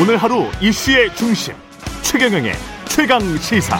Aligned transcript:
오늘 0.00 0.16
하루 0.16 0.44
이슈의 0.60 1.12
중심 1.16 1.54
최경영의 2.02 2.52
최강 2.84 3.20
시사. 3.38 3.76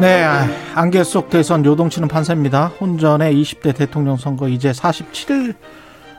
네, 0.00 0.24
안개 0.74 1.04
속 1.04 1.28
대선 1.28 1.62
요동치는 1.62 2.08
판세입니다. 2.08 2.68
혼전의 2.80 3.34
20대 3.34 3.76
대통령 3.76 4.16
선거 4.16 4.48
이제 4.48 4.70
47일 4.70 5.56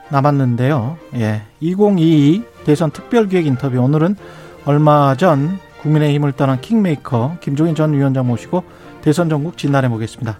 남았는데요. 0.08 0.98
예, 1.16 1.42
2022 1.58 2.44
대선 2.64 2.92
특별기획 2.92 3.46
인터뷰 3.46 3.80
오늘은 3.80 4.14
얼마 4.64 5.16
전 5.16 5.58
국민의힘을 5.80 6.32
떠난 6.32 6.60
킹메이커 6.60 7.38
김종인 7.40 7.74
전 7.74 7.92
위원장 7.92 8.26
모시고 8.26 8.62
대선 9.02 9.28
전국 9.28 9.58
진단해 9.58 9.88
보겠습니다. 9.88 10.38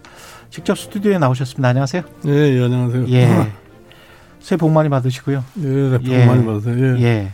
직접 0.51 0.79
스튜디오에 0.79 1.19
나오셨습니다. 1.19 1.69
안녕하세요. 1.69 2.03
예, 2.27 2.62
안녕하세요. 2.65 3.09
예. 3.09 3.53
새해 4.39 4.57
복 4.59 4.71
많이 4.71 4.89
받으시고요. 4.89 5.43
예, 5.65 5.98
복 5.98 6.07
예. 6.09 6.27
많이 6.27 6.45
받으세요. 6.45 6.98
예. 6.98 7.03
예. 7.03 7.31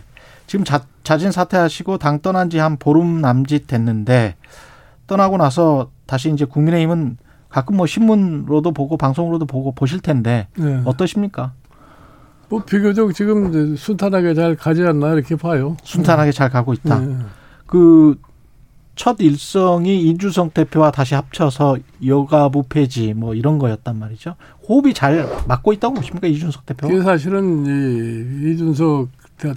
지금 0.46 0.64
자, 0.64 0.82
자진 1.04 1.30
사퇴하시고 1.30 1.98
당 1.98 2.20
떠난 2.20 2.48
지 2.48 2.58
한 2.58 2.76
보름 2.78 3.20
남짓 3.20 3.66
됐는데 3.66 4.36
떠나고 5.06 5.36
나서 5.36 5.90
다시 6.06 6.30
이제 6.32 6.44
국민의힘은 6.46 7.18
가끔 7.50 7.76
뭐 7.76 7.86
신문으로도 7.86 8.72
보고 8.72 8.96
방송으로도 8.96 9.44
보고 9.46 9.72
보실 9.72 10.00
텐데 10.00 10.48
네. 10.56 10.80
어떠십니까? 10.84 11.52
뭐 12.48 12.62
비교적 12.64 13.14
지금 13.14 13.76
순탄하게 13.76 14.34
잘 14.34 14.56
가지 14.56 14.82
않나 14.82 15.12
이렇게 15.12 15.36
봐요. 15.36 15.76
순탄하게 15.82 16.32
잘 16.32 16.48
가고 16.48 16.72
있다. 16.72 16.98
네. 17.00 17.16
그첫 17.66 19.20
일성이 19.20 20.02
이준석 20.08 20.54
대표와 20.54 20.90
다시 20.90 21.14
합쳐서 21.14 21.78
여가부 22.04 22.64
폐지 22.68 23.12
뭐 23.14 23.34
이런 23.34 23.58
거였단 23.58 23.98
말이죠. 23.98 24.36
호흡이 24.66 24.94
잘 24.94 25.28
맞고 25.46 25.72
있다고 25.74 25.94
보십니까 25.96 26.26
이준석 26.26 26.66
대표? 26.66 26.88
그 26.88 27.02
사실은 27.02 27.66
이 27.66 28.52
이준석 28.52 29.08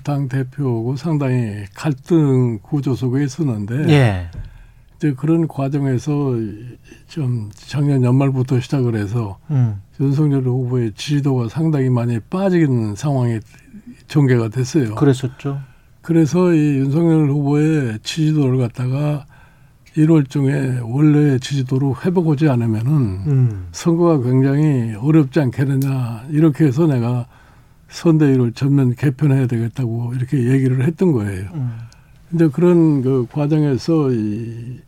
당 0.03 0.27
대표하고 0.27 0.95
상당히 0.95 1.63
갈등 1.73 2.59
구조 2.61 2.93
속에 2.93 3.23
있었는데. 3.23 3.89
예. 3.89 4.29
이제 4.97 5.15
그런 5.17 5.47
과정에서 5.47 6.11
좀 7.07 7.49
작년 7.55 8.03
연말부터 8.03 8.59
시작을 8.59 8.95
해서 8.95 9.39
음. 9.49 9.81
윤석열 10.01 10.41
후보의 10.43 10.93
지지도가 10.95 11.47
상당히 11.47 11.89
많이 11.89 12.19
빠지는 12.19 12.95
상황이 12.95 13.39
전개가 14.07 14.49
됐어요. 14.49 14.95
그랬었죠. 14.95 15.59
그래서 16.01 16.53
이 16.53 16.77
윤석열 16.79 17.29
후보의 17.29 17.99
지지도를 18.01 18.57
갖다가 18.57 19.25
1월 19.95 20.27
중에 20.27 20.79
원래의 20.81 21.39
지지도로 21.39 21.95
회복하지 22.03 22.49
않으면은 22.49 22.91
음. 22.91 23.67
선거가 23.71 24.23
굉장히 24.23 24.95
어렵지 24.95 25.39
않겠느냐 25.39 26.25
이렇게 26.29 26.65
해서 26.65 26.87
내가 26.87 27.27
선대위를 27.89 28.53
전면 28.53 28.95
개편해야 28.95 29.47
되겠다고 29.47 30.13
이렇게 30.15 30.49
얘기를 30.49 30.83
했던 30.85 31.11
거예요. 31.11 31.49
음. 31.53 31.71
근데 32.29 32.47
그런 32.47 33.01
그 33.01 33.27
과정에서 33.29 34.11
이 34.11 34.79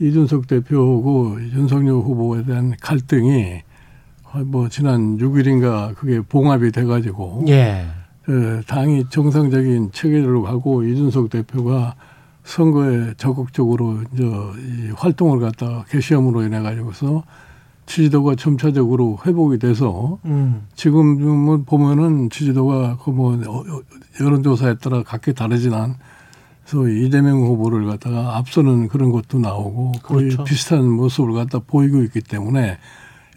이준석 0.00 0.46
대표하고 0.48 1.36
윤석열 1.54 1.96
후보에 1.96 2.44
대한 2.44 2.74
갈등이 2.80 3.62
뭐 4.46 4.68
지난 4.68 5.18
6일인가 5.18 5.94
그게 5.94 6.20
봉합이 6.20 6.72
돼가지고 6.72 7.44
예. 7.48 7.86
그 8.24 8.62
당이 8.66 9.06
정상적인 9.10 9.90
체계로 9.92 10.42
가고 10.42 10.82
이준석 10.84 11.30
대표가 11.30 11.94
선거에 12.44 13.14
적극적으로 13.16 13.98
이제 14.12 14.24
이 14.24 14.90
활동을 14.96 15.38
갖다 15.38 15.84
개시험으로 15.88 16.42
인해 16.42 16.60
가지고서 16.60 17.22
지지도가 17.86 18.36
점차적으로 18.36 19.18
회복이 19.26 19.58
돼서 19.58 20.18
음. 20.24 20.66
지금은 20.74 21.64
보면은 21.64 22.30
지지도가 22.30 22.98
그뭐 22.98 23.40
여론조사에 24.20 24.76
따라 24.76 25.02
각기 25.02 25.34
다르지만 25.34 25.96
그래서 26.64 26.88
이재명 26.88 27.42
후보를 27.42 27.86
갖다가 27.86 28.36
앞서는 28.36 28.88
그런 28.88 29.10
것도 29.10 29.38
나오고 29.40 29.92
거의 30.02 30.30
그렇죠. 30.30 30.44
비슷한 30.44 30.88
모습을 30.88 31.34
갖다 31.34 31.58
보이고 31.58 32.02
있기 32.04 32.20
때문에 32.20 32.78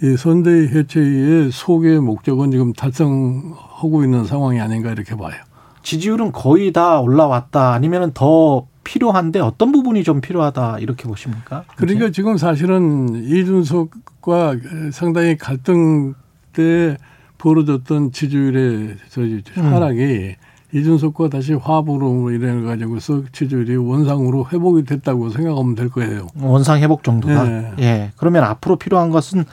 이 0.04 0.18
선대위 0.18 0.68
해체의 0.68 1.52
소개 1.52 2.00
목적은 2.00 2.52
지금 2.52 2.74
달성하고 2.74 4.04
있는 4.04 4.26
상황이 4.26 4.60
아닌가 4.60 4.92
이렇게 4.92 5.16
봐요. 5.16 5.36
지지율은 5.84 6.32
거의 6.32 6.74
다 6.74 7.00
올라왔다 7.00 7.74
아니면은 7.74 8.12
더 8.14 8.68
필요한데 8.84 9.40
어떤 9.40 9.72
부분이 9.72 10.04
좀 10.04 10.22
필요하다 10.22 10.80
이렇게 10.80 11.08
보십니까? 11.08 11.64
그러니까 11.76 12.12
지금 12.12 12.38
사실은 12.38 13.24
이준석과 13.24 14.58
상당히 14.92 15.38
갈등 15.38 16.14
때 16.54 16.98
벌어졌던 17.38 18.12
지지율의 18.12 18.96
저 19.10 19.22
하락이 19.62 20.02
음. 20.02 20.34
이준석과 20.74 21.30
다시 21.30 21.54
화합으로 21.54 22.32
이래 22.32 22.62
가지고서 22.62 23.24
지지율이 23.32 23.76
원상으로 23.78 24.48
회복이 24.52 24.84
됐다고 24.84 25.30
생각하면 25.30 25.76
될 25.76 25.90
거예요. 25.90 26.28
원상 26.42 26.80
회복 26.80 27.04
정도다. 27.04 27.44
네. 27.44 27.72
예. 27.80 28.12
그러면 28.18 28.44
앞으로 28.44 28.76
필요한 28.76 29.10
것은 29.10 29.46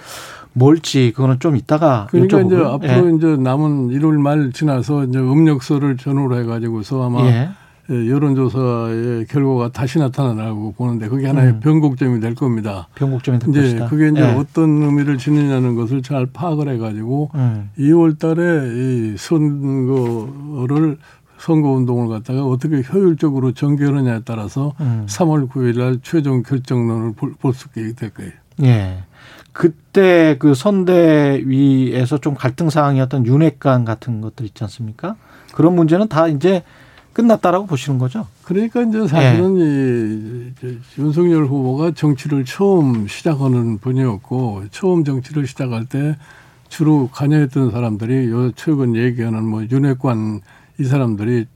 뭘지 0.55 1.12
그거는 1.15 1.39
좀 1.41 1.56
이따가 1.56 2.06
그러니까 2.11 2.39
여쭤보고요. 2.39 2.47
이제 2.47 2.89
앞으로 2.89 3.11
예. 3.11 3.17
이제 3.17 3.27
남은 3.43 3.89
1월 3.89 4.21
말 4.21 4.53
지나서 4.53 5.05
이제 5.05 5.19
음력서를 5.19 5.97
전후로 5.97 6.39
해가지고서 6.41 7.06
아마 7.06 7.25
예. 7.27 7.50
예. 7.92 8.08
여론조사의 8.10 9.26
결과가 9.26 9.70
다시 9.70 9.98
나타나라고 9.98 10.72
보는데 10.72 11.08
그게 11.08 11.26
하나의 11.26 11.50
음. 11.50 11.60
변곡점이 11.60 12.20
될 12.20 12.34
겁니다. 12.34 12.88
변곡점이 12.94 13.38
될 13.38 13.50
이제 13.50 13.60
것이다. 13.62 13.88
그게 13.88 14.08
이제 14.08 14.20
예. 14.20 14.25
어떤 14.34 14.82
의미를 14.82 15.19
지니냐는 15.19 15.75
것을 15.76 16.02
잘 16.02 16.26
파악을 16.26 16.69
해가지고 16.69 17.31
음. 17.34 17.70
2월 17.78 18.19
달에 18.19 19.12
이 19.12 19.16
선거를 19.19 20.97
선거운동을 21.38 22.08
갖다가 22.08 22.44
어떻게 22.44 22.82
효율적으로 22.82 23.52
전개하느냐에 23.52 24.20
따라서 24.25 24.75
음. 24.81 25.06
3월 25.08 25.48
9일 25.50 25.78
날 25.78 25.98
최종 26.02 26.42
결정론을 26.42 27.12
볼 27.12 27.52
수 27.52 27.69
있게 27.69 27.92
될 27.94 28.10
거예요. 28.10 28.32
예. 28.62 29.02
그때 29.52 30.36
그 30.38 30.54
선대위에서 30.54 32.19
좀 32.19 32.34
갈등 32.34 32.70
사항이었던 32.70 33.26
윤핵관 33.26 33.84
같은 33.84 34.20
것들 34.20 34.47
있지 34.47 34.64
않습니까? 34.64 35.16
그런 35.52 35.75
문제는 35.75 36.08
다 36.08 36.28
이제 36.28 36.62
끝났다라고 37.12 37.67
보시는 37.67 37.99
거죠? 37.99 38.27
그러니까 38.45 38.83
이제 38.83 39.06
사실은 39.06 39.59
예. 39.59 40.69
이 40.69 40.78
윤석열 40.99 41.47
후보가 41.47 41.93
정치를 41.93 42.45
처음 42.45 43.06
시작하는 43.06 43.78
분이었고 43.78 44.65
처음 44.71 45.05
정치를 45.05 45.47
시작할 45.47 45.87
때 45.87 46.17
주로 46.69 47.09
관여했던 47.12 47.71
사람들이 47.71 48.31
요 48.31 48.50
최근 48.53 48.97
얘기하는 48.97 49.45
뭐 49.45 49.65
윤핵관 49.71 50.41
이 50.81 50.84
사람들이 50.84 51.47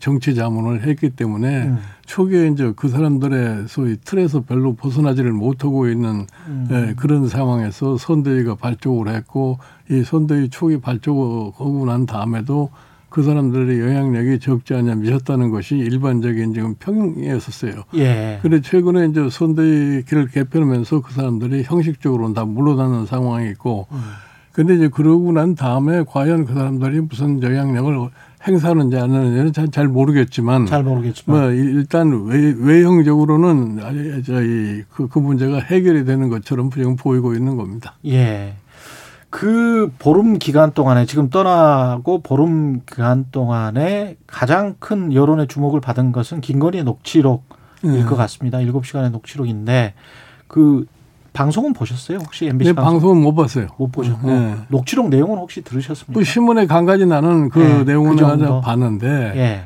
정치 0.00 0.34
자문을 0.34 0.82
했기 0.82 1.10
때문에 1.10 1.64
음. 1.64 1.78
초기에 2.06 2.48
이제 2.48 2.72
그 2.74 2.88
사람들의 2.88 3.68
소위 3.68 3.96
틀에서 4.02 4.40
별로 4.40 4.74
벗어나지를 4.74 5.32
못하고 5.32 5.88
있는 5.88 6.26
음. 6.48 6.68
예, 6.70 6.94
그런 6.96 7.28
상황에서 7.28 7.98
선대위가 7.98 8.54
발족을 8.54 9.08
했고 9.08 9.58
이 9.90 10.02
선대위 10.02 10.48
초기 10.48 10.80
발족하고 10.80 11.84
난 11.86 12.06
다음에도 12.06 12.70
그 13.12 13.22
사람들의 13.22 13.78
영향력이 13.78 14.40
적지 14.40 14.74
않냐 14.74 14.94
미쳤다는 14.94 15.50
것이 15.50 15.76
일반적인 15.76 16.54
지금 16.54 16.74
평이었었어요. 16.76 17.84
예. 17.96 18.38
그런데 18.40 18.62
최근에 18.66 19.08
이제 19.08 19.28
선대위 19.30 20.04
길을 20.04 20.28
개편하면서 20.28 21.02
그 21.02 21.12
사람들이 21.12 21.62
형식적으로 21.64 22.32
다 22.32 22.46
물러나는 22.46 23.04
상황이 23.04 23.50
있고 23.50 23.86
음. 23.92 23.98
근데 24.52 24.74
이제 24.74 24.88
그러고 24.88 25.32
난 25.32 25.54
다음에 25.54 26.04
과연 26.06 26.46
그 26.46 26.54
사람들이 26.54 27.00
무슨 27.00 27.42
영향력을 27.42 28.10
행사하는지 28.46 28.96
안 28.96 29.12
하는지는 29.12 29.52
잘, 29.52 29.68
잘 29.68 29.88
모르겠지만. 29.88 30.66
잘 30.66 30.82
모르겠지만. 30.82 31.40
뭐 31.40 31.50
일단 31.50 32.26
외, 32.26 32.54
외형적으로는 32.58 34.22
저희 34.24 34.82
그, 34.90 35.08
그 35.08 35.18
문제가 35.18 35.58
해결이 35.58 36.04
되는 36.04 36.28
것처럼 36.28 36.70
지금 36.70 36.96
보이고 36.96 37.34
있는 37.34 37.56
겁니다. 37.56 37.94
예. 38.06 38.54
그 39.32 39.90
보름 39.98 40.38
기간 40.38 40.72
동안에 40.72 41.06
지금 41.06 41.30
떠나고 41.30 42.20
보름 42.20 42.82
기간 42.84 43.24
동안에 43.32 44.16
가장 44.26 44.74
큰 44.78 45.14
여론의 45.14 45.48
주목을 45.48 45.80
받은 45.80 46.12
것은 46.12 46.42
김건희의 46.42 46.84
녹취록일 46.84 47.40
네. 47.82 48.02
것 48.02 48.14
같습니다. 48.16 48.60
일곱 48.60 48.84
시간의 48.84 49.10
녹취록인데 49.10 49.94
그 50.48 50.84
방송은 51.32 51.72
보셨어요? 51.72 52.18
혹시 52.18 52.44
MBC 52.46 52.72
네, 52.72 52.74
방송? 52.74 52.92
방송은 52.92 53.22
못 53.22 53.34
봤어요. 53.34 53.68
못 53.78 53.90
보셨고 53.90 54.28
네. 54.28 54.54
녹취록 54.68 55.08
내용은 55.08 55.38
혹시 55.38 55.62
들으셨습니까? 55.62 56.12
그 56.12 56.24
신문에 56.24 56.66
간간히 56.66 57.06
나는 57.06 57.48
그 57.48 57.58
네, 57.58 57.84
내용은 57.84 58.16
그 58.16 58.60
봤는데 58.60 59.32
예. 59.34 59.62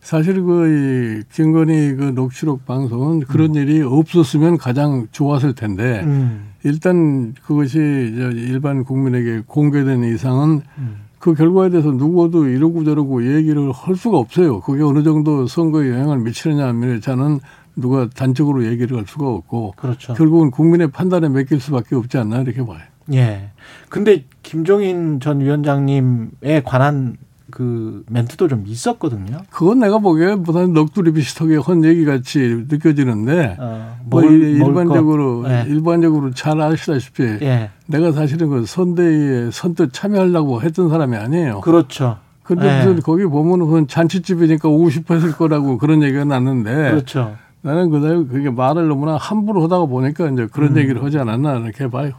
사실 0.00 0.42
그 0.42 1.22
김건희 1.30 1.96
그 1.96 2.04
녹취록 2.14 2.64
방송은 2.64 3.20
그런 3.20 3.50
음. 3.50 3.54
일이 3.56 3.82
없었으면 3.82 4.56
가장 4.56 5.06
좋았을 5.12 5.54
텐데 5.54 6.00
음. 6.02 6.51
일단 6.64 7.34
그것이 7.44 7.78
일반 7.78 8.84
국민에게 8.84 9.42
공개된 9.46 10.04
이상은 10.04 10.62
음. 10.78 10.96
그 11.18 11.34
결과에 11.34 11.70
대해서 11.70 11.90
누구도 11.92 12.48
이러고 12.48 12.84
저러고 12.84 13.24
얘기를 13.36 13.70
할 13.70 13.94
수가 13.94 14.18
없어요. 14.18 14.60
그게 14.60 14.82
어느 14.82 15.02
정도 15.02 15.46
선거에 15.46 15.90
영향을 15.90 16.18
미치느냐 16.18 16.66
하면 16.68 17.00
저는 17.00 17.38
누가 17.76 18.08
단적으로 18.10 18.66
얘기를 18.66 18.96
할 18.96 19.06
수가 19.06 19.28
없고 19.28 19.74
그렇죠. 19.76 20.14
결국은 20.14 20.50
국민의 20.50 20.90
판단에 20.90 21.28
맡길 21.28 21.60
수밖에 21.60 21.94
없지 21.94 22.18
않나 22.18 22.40
이렇게 22.40 22.64
봐요. 22.64 22.80
예. 23.12 23.50
근데 23.88 24.24
김종인 24.42 25.20
전 25.20 25.40
위원장님에 25.40 26.62
관한 26.64 27.16
그 27.52 28.02
멘트도 28.08 28.48
좀 28.48 28.64
있었거든요. 28.66 29.38
그건 29.50 29.78
내가 29.80 29.98
보기에 29.98 30.36
보다는 30.36 30.72
넋두리 30.72 31.12
비슷하게 31.12 31.56
헌 31.56 31.84
얘기 31.84 32.04
같이 32.04 32.64
느껴지는데 32.68 33.56
어, 33.60 33.96
뭐 34.06 34.22
뭘- 34.22 34.32
일반적으로 34.42 35.40
뭘 35.40 35.42
거- 35.44 35.50
예. 35.52 35.64
일반적으로 35.68 36.30
잘 36.32 36.60
아시다시피 36.60 37.22
예. 37.22 37.70
내가 37.86 38.10
사실은 38.12 38.48
그 38.48 38.64
선대위에 38.66 39.50
선뜻 39.52 39.92
참여하려고 39.92 40.62
했던 40.62 40.88
사람이 40.88 41.14
아니에요. 41.16 41.60
그렇죠. 41.60 42.16
근데 42.42 42.66
예. 42.66 42.78
무슨 42.86 43.00
거기 43.02 43.24
보면은 43.26 43.86
잔치집이니까 43.86 44.68
오고 44.68 44.90
싶어 44.90 45.14
했을 45.14 45.30
거라고 45.32 45.76
그런 45.78 46.02
얘기가 46.02 46.24
났는데 46.24 46.72
그렇죠. 46.90 47.36
나는 47.60 47.90
그다음에 47.90 48.24
그게 48.24 48.50
말을 48.50 48.88
너무나 48.88 49.16
함부로 49.16 49.62
하다가 49.62 49.86
보니까 49.86 50.28
이제 50.30 50.48
그런 50.50 50.72
음. 50.72 50.78
얘기를 50.78 51.04
하지 51.04 51.18
않았나 51.18 51.58
이렇게 51.58 51.88
봐요. 51.88 52.12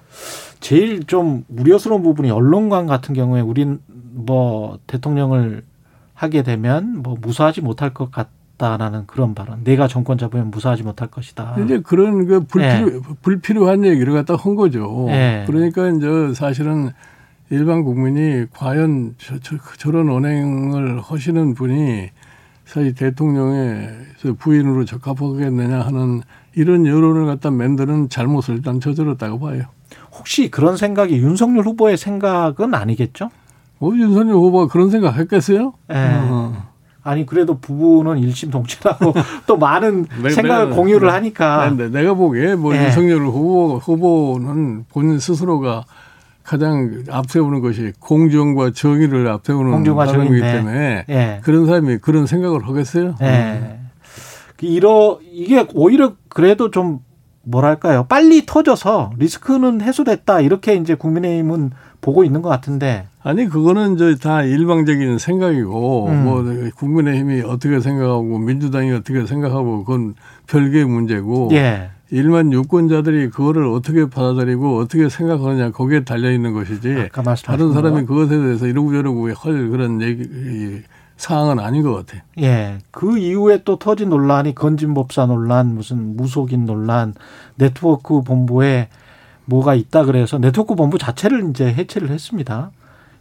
제일 0.61 1.03
좀 1.03 1.43
우려스러운 1.49 2.03
부분이 2.03 2.31
언론관 2.31 2.87
같은 2.87 3.13
경우에 3.13 3.41
우린 3.41 3.79
뭐 4.13 4.79
대통령을 4.87 5.63
하게 6.13 6.43
되면 6.43 7.01
뭐 7.01 7.17
무사하지 7.19 7.61
못할 7.61 7.93
것 7.93 8.11
같다라는 8.11 9.07
그런 9.07 9.33
발언. 9.35 9.63
내가 9.63 9.87
정권 9.87 10.17
잡으면 10.17 10.51
무사하지 10.51 10.83
못할 10.83 11.07
것이다. 11.09 11.55
이제 11.63 11.79
그런 11.81 12.25
그 12.27 12.41
불필요, 12.41 13.01
불필요한 13.21 13.85
얘기를 13.85 14.13
갖다 14.13 14.35
한 14.35 14.55
거죠. 14.55 15.07
예. 15.09 15.43
그러니까 15.47 15.89
이제 15.89 16.33
사실은 16.33 16.91
일반 17.49 17.83
국민이 17.83 18.45
과연 18.51 19.15
저, 19.17 19.39
저, 19.39 19.57
저 19.77 19.91
런 19.91 20.09
언행을 20.09 21.01
하시는 21.01 21.53
분이 21.53 22.09
사실 22.65 22.95
대통령의 22.95 23.89
부인으로 24.39 24.85
적합하겠느냐 24.85 25.81
하는 25.81 26.21
이런 26.55 26.85
여론을 26.85 27.25
갖다 27.25 27.51
만드는 27.51 28.09
잘못을 28.09 28.55
일단 28.55 28.79
저질렀다고 28.79 29.39
봐요. 29.39 29.63
혹시 30.17 30.49
그런 30.49 30.77
생각이 30.77 31.17
윤석열 31.17 31.65
후보의 31.65 31.97
생각은 31.97 32.73
아니겠죠? 32.73 33.29
뭐 33.83 33.93
윤석열 33.97 34.35
후보가 34.35 34.67
그런 34.67 34.89
생각 34.89 35.17
했겠어요? 35.17 35.73
예. 35.91 35.95
어. 35.97 36.53
아니 37.03 37.25
그래도 37.25 37.59
부부는 37.59 38.17
일심동체라고 38.19 39.13
또 39.45 39.57
많은 39.57 40.05
네, 40.23 40.29
생각을 40.29 40.69
네, 40.69 40.75
공유를 40.77 41.09
네. 41.09 41.13
하니까 41.13 41.69
네, 41.69 41.75
네. 41.75 41.89
내가 41.89 42.13
보기에 42.13 42.55
뭐 42.55 42.73
예. 42.73 42.85
윤석열 42.85 43.25
후보, 43.25 43.75
후보는 43.79 44.85
본인 44.87 45.19
스스로가 45.19 45.83
가장 46.43 47.03
앞세우는 47.09 47.59
것이 47.59 47.91
공정과 47.99 48.71
정의를 48.71 49.27
앞세우는 49.27 49.71
공정과 49.71 50.05
사람이기 50.05 50.39
정의인데. 50.39 50.57
때문에 50.57 51.05
예. 51.09 51.41
그런 51.43 51.65
사람이 51.65 51.97
그런 51.97 52.25
생각을 52.25 52.65
하겠어요? 52.65 53.15
예. 53.21 53.79
이러 54.61 55.19
이게 55.29 55.67
오히려 55.73 56.13
그래도 56.29 56.71
좀 56.71 56.99
뭐랄까요? 57.43 58.05
빨리 58.07 58.45
터져서 58.45 59.11
리스크는 59.17 59.81
해소됐다. 59.81 60.41
이렇게 60.41 60.75
이제 60.75 60.95
국민의힘은 60.95 61.71
보고 62.01 62.23
있는 62.23 62.41
것 62.41 62.49
같은데. 62.49 63.07
아니 63.21 63.47
그거는 63.47 63.95
이제 63.95 64.15
다 64.21 64.43
일방적인 64.43 65.17
생각이고 65.17 66.07
음. 66.07 66.23
뭐 66.23 66.43
국민의힘이 66.75 67.41
어떻게 67.41 67.79
생각하고 67.79 68.37
민주당이 68.37 68.91
어떻게 68.91 69.25
생각하고 69.25 69.85
그건 69.85 70.15
별개의 70.47 70.85
문제고 70.85 71.49
예. 71.53 71.89
일반 72.11 72.51
유권자들이 72.51 73.29
그거를 73.29 73.65
어떻게 73.65 74.09
받아들이고 74.09 74.77
어떻게 74.77 75.09
생각하느냐 75.09 75.71
거기에 75.71 76.03
달려 76.03 76.31
있는 76.31 76.53
것이지 76.53 77.09
다른 77.45 77.73
사람이 77.73 78.05
거. 78.05 78.13
그것에 78.13 78.37
대해서 78.37 78.67
이러고 78.67 78.91
저러고 78.91 79.29
할 79.29 79.69
그런 79.69 80.01
얘기 80.01 80.83
이 81.15 81.23
사항은 81.23 81.59
아닌 81.59 81.83
것 81.83 81.93
같아요. 81.93 82.21
예. 82.39 82.79
그 82.91 83.17
이후에 83.17 83.63
또 83.63 83.77
터진 83.77 84.09
논란이 84.09 84.55
건진법사 84.55 85.27
논란, 85.27 85.73
무슨 85.75 86.15
무속인 86.15 86.65
논란, 86.65 87.13
네트워크 87.55 88.21
본부에 88.21 88.89
뭐가 89.45 89.75
있다 89.75 90.05
그래서 90.05 90.37
네트워크 90.37 90.75
본부 90.75 90.97
자체를 90.97 91.49
이제 91.49 91.65
해체를 91.65 92.09
했습니다. 92.09 92.71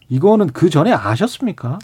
이거는 0.08 0.48
그 0.48 0.70
전에 0.70 0.92
아셨습니까? 0.92 1.78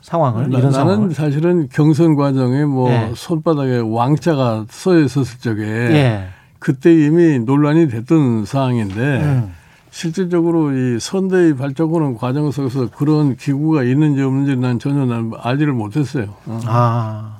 상황을 0.00 0.50
나, 0.50 0.58
이런 0.58 0.70
상황을. 0.70 1.14
사실은 1.14 1.68
경선 1.72 2.14
과정에 2.14 2.64
뭐 2.64 2.90
예. 2.90 3.12
손바닥에 3.14 3.80
왕자가 3.84 4.66
써 4.68 4.98
있었을 4.98 5.38
적에 5.38 5.62
예. 5.62 6.28
그때 6.58 6.94
이미 6.94 7.38
논란이 7.38 7.88
됐던 7.88 8.44
사항인데 8.44 9.22
음. 9.22 9.54
실질적으로 9.98 10.72
이 10.72 10.98
선대위 10.98 11.54
발족하는 11.54 12.16
과정 12.16 12.50
속에서 12.50 12.90
그런 12.90 13.36
기구가 13.36 13.84
있는지 13.84 14.22
없는지 14.22 14.56
난 14.56 14.80
전혀 14.80 15.06
난 15.06 15.30
알지를 15.38 15.72
못했어요. 15.72 16.34
어. 16.46 16.60
아. 16.66 17.36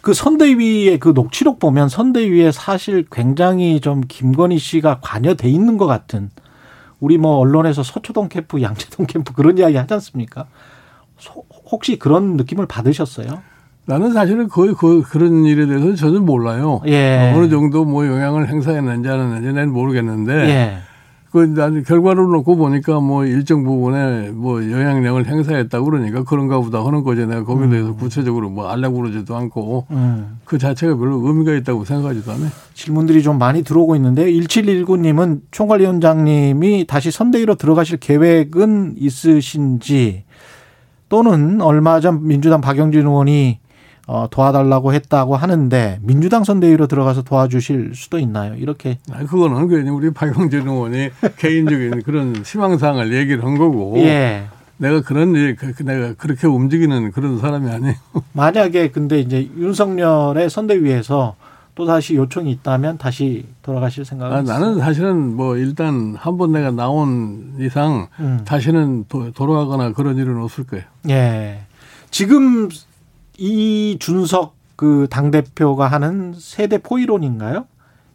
그 0.00 0.14
선대위의 0.14 1.00
그 1.00 1.10
녹취록 1.14 1.58
보면 1.58 1.90
선대위에 1.90 2.50
사실 2.50 3.04
굉장히 3.12 3.80
좀 3.82 4.00
김건희 4.08 4.56
씨가 4.58 5.00
관여돼 5.02 5.50
있는 5.50 5.76
것 5.76 5.86
같은 5.86 6.30
우리 6.98 7.18
뭐 7.18 7.36
언론에서 7.36 7.82
서초동 7.82 8.30
캠프, 8.30 8.62
양재동 8.62 9.04
캠프 9.04 9.34
그런 9.34 9.58
이야기 9.58 9.76
하지 9.76 9.92
않습니까? 9.92 10.46
소- 11.18 11.44
혹시 11.70 11.98
그런 11.98 12.38
느낌을 12.38 12.64
받으셨어요? 12.64 13.42
나는 13.84 14.14
사실은 14.14 14.48
거의 14.48 14.72
그, 14.74 15.02
그런 15.02 15.44
일에 15.44 15.66
대해서 15.66 15.94
전혀 15.94 16.20
몰라요. 16.20 16.80
예. 16.86 17.34
어느 17.36 17.50
정도 17.50 17.84
뭐 17.84 18.06
영향을 18.06 18.48
행사했는지 18.48 19.08
안 19.10 19.20
했는지 19.20 19.52
난 19.52 19.70
모르겠는데 19.70 20.32
예. 20.48 20.78
그 21.30 21.38
나는 21.38 21.82
결과를 21.84 22.24
놓고 22.24 22.56
보니까 22.56 23.00
뭐 23.00 23.26
일정 23.26 23.62
부분에 23.62 24.30
뭐 24.30 24.62
영향력을 24.62 25.26
행사했다고 25.26 25.84
그러니까 25.84 26.22
그런가 26.24 26.58
보다 26.58 26.84
하는 26.84 27.02
거지 27.02 27.26
내가 27.26 27.44
거기에 27.44 27.68
대해서 27.68 27.94
구체적으로 27.94 28.48
뭐 28.48 28.68
알려고 28.68 28.98
그러지도 28.98 29.36
않고 29.36 29.86
음. 29.90 30.38
그 30.44 30.56
자체가 30.56 30.96
별로 30.96 31.20
의미가 31.26 31.54
있다고 31.54 31.84
생각하지도 31.84 32.32
않아요. 32.32 32.50
질문들이 32.72 33.22
좀 33.22 33.38
많이 33.38 33.62
들어오고 33.62 33.94
있는데 33.96 34.30
1719님은 34.30 35.42
총괄위원장님이 35.50 36.86
다시 36.86 37.10
선대위로 37.10 37.56
들어가실 37.56 37.98
계획은 37.98 38.94
있으신지 38.96 40.24
또는 41.10 41.60
얼마 41.60 42.00
전 42.00 42.26
민주당 42.26 42.62
박영진 42.62 43.00
의원이 43.00 43.58
어, 44.10 44.26
도와달라고 44.30 44.94
했다고 44.94 45.36
하는데 45.36 45.98
민주당 46.02 46.42
선대위로 46.42 46.86
들어가서 46.86 47.22
도와주실 47.22 47.92
수도 47.94 48.18
있나요? 48.18 48.54
이렇게 48.54 48.98
아니, 49.12 49.26
그거는 49.26 49.68
괜히 49.68 49.90
우리 49.90 50.10
박영진 50.10 50.66
의원이 50.66 51.10
개인적인 51.36 52.02
그런 52.08 52.34
희망사항을 52.44 53.12
얘기를 53.12 53.44
한 53.44 53.58
거고 53.58 53.98
예. 53.98 54.44
내가 54.78 55.02
그런 55.02 55.34
일, 55.34 55.56
그- 55.56 55.74
그 55.74 55.82
내가 55.82 56.14
그렇게 56.14 56.46
움직이는 56.46 57.12
그런 57.12 57.38
사람이 57.38 57.70
아니에요. 57.70 57.94
만약에 58.32 58.90
근데 58.92 59.20
이제 59.20 59.50
윤석열의 59.58 60.48
선대위에서 60.48 61.36
또 61.74 61.84
다시 61.84 62.14
요청이 62.16 62.50
있다면 62.52 62.96
다시 62.96 63.44
돌아가실 63.62 64.06
생각은 64.06 64.36
아? 64.38 64.42
나는 64.42 64.78
사실은 64.78 65.36
뭐 65.36 65.56
일단 65.58 66.14
한 66.18 66.38
번 66.38 66.52
내가 66.52 66.70
나온 66.70 67.52
이상 67.60 68.08
음. 68.20 68.40
다시는 68.46 69.04
도, 69.10 69.32
돌아가거나 69.32 69.92
그런 69.92 70.16
일은 70.16 70.38
없을 70.40 70.64
거예요. 70.64 70.84
예. 71.10 71.60
지금 72.10 72.68
이준석 73.38 74.54
그 74.76 75.06
당대표가 75.10 75.86
하는 75.88 76.34
세대 76.36 76.78
포이론인가요? 76.78 77.66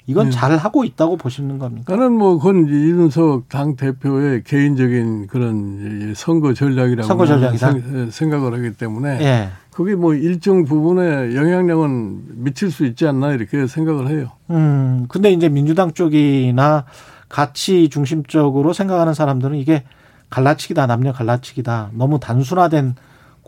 이건 0.06 0.26
네. 0.26 0.32
잘 0.32 0.58
하고 0.58 0.84
있다고 0.84 1.16
보시는 1.16 1.60
겁니까? 1.60 1.96
나는 1.96 2.12
뭐 2.14 2.38
그건 2.38 2.68
이준석 2.68 3.48
당 3.48 3.78
대표의 3.78 4.44
개인적인 4.44 5.28
그런 5.28 6.10
이 6.12 6.14
선거 6.14 6.54
전략이라고 6.54 7.08
선거 7.08 7.26
전략이다? 7.26 7.72
생- 7.72 8.10
생각을 8.12 8.54
하기 8.54 8.74
때문에 8.76 9.20
예. 9.22 9.50
그게 9.72 9.96
뭐 9.96 10.14
일정 10.14 10.66
부분에 10.66 11.36
영향력은 11.36 12.44
미칠 12.44 12.70
수 12.70 12.86
있지 12.86 13.08
않나 13.08 13.32
이렇게 13.32 13.66
생각을 13.66 14.10
해요. 14.10 14.32
음, 14.50 15.06
근데 15.08 15.32
이제 15.32 15.48
민주당 15.48 15.94
쪽이나 15.94 16.84
가치 17.30 17.90
중심적으로 17.90 18.74
생각하는 18.74 19.14
사람들은 19.14 19.58
이게 19.58 19.84
갈라치기다, 20.30 20.86
남녀 20.86 21.14
갈라치기다. 21.14 21.92
너무 21.94 22.20
단순화된 22.20 22.96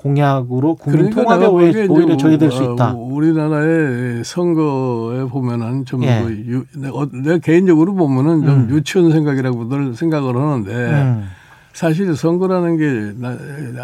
공약으로 0.05 0.75
국민 0.75 1.09
그러니까 1.09 1.23
통합에 1.23 1.45
오히려, 1.47 1.91
오히려 1.91 2.15
저해될 2.15 2.51
수 2.51 2.63
어, 2.63 2.73
있다. 2.73 2.93
우리나라의 2.93 4.23
선거에 4.23 5.25
보면은 5.25 5.83
좀 5.85 6.03
예. 6.03 6.21
그 6.23 6.43
유, 6.47 6.63
내가, 6.79 7.07
내가 7.11 7.37
개인적으로 7.39 7.95
보면은 7.95 8.45
좀 8.45 8.49
음. 8.49 8.69
유치원 8.69 9.11
생각이라고 9.11 9.67
늘 9.67 9.95
생각을 9.95 10.37
하는데 10.37 10.71
음. 10.71 11.27
사실 11.73 12.15
선거라는 12.15 12.77
게 12.77 13.13
나, 13.19 13.35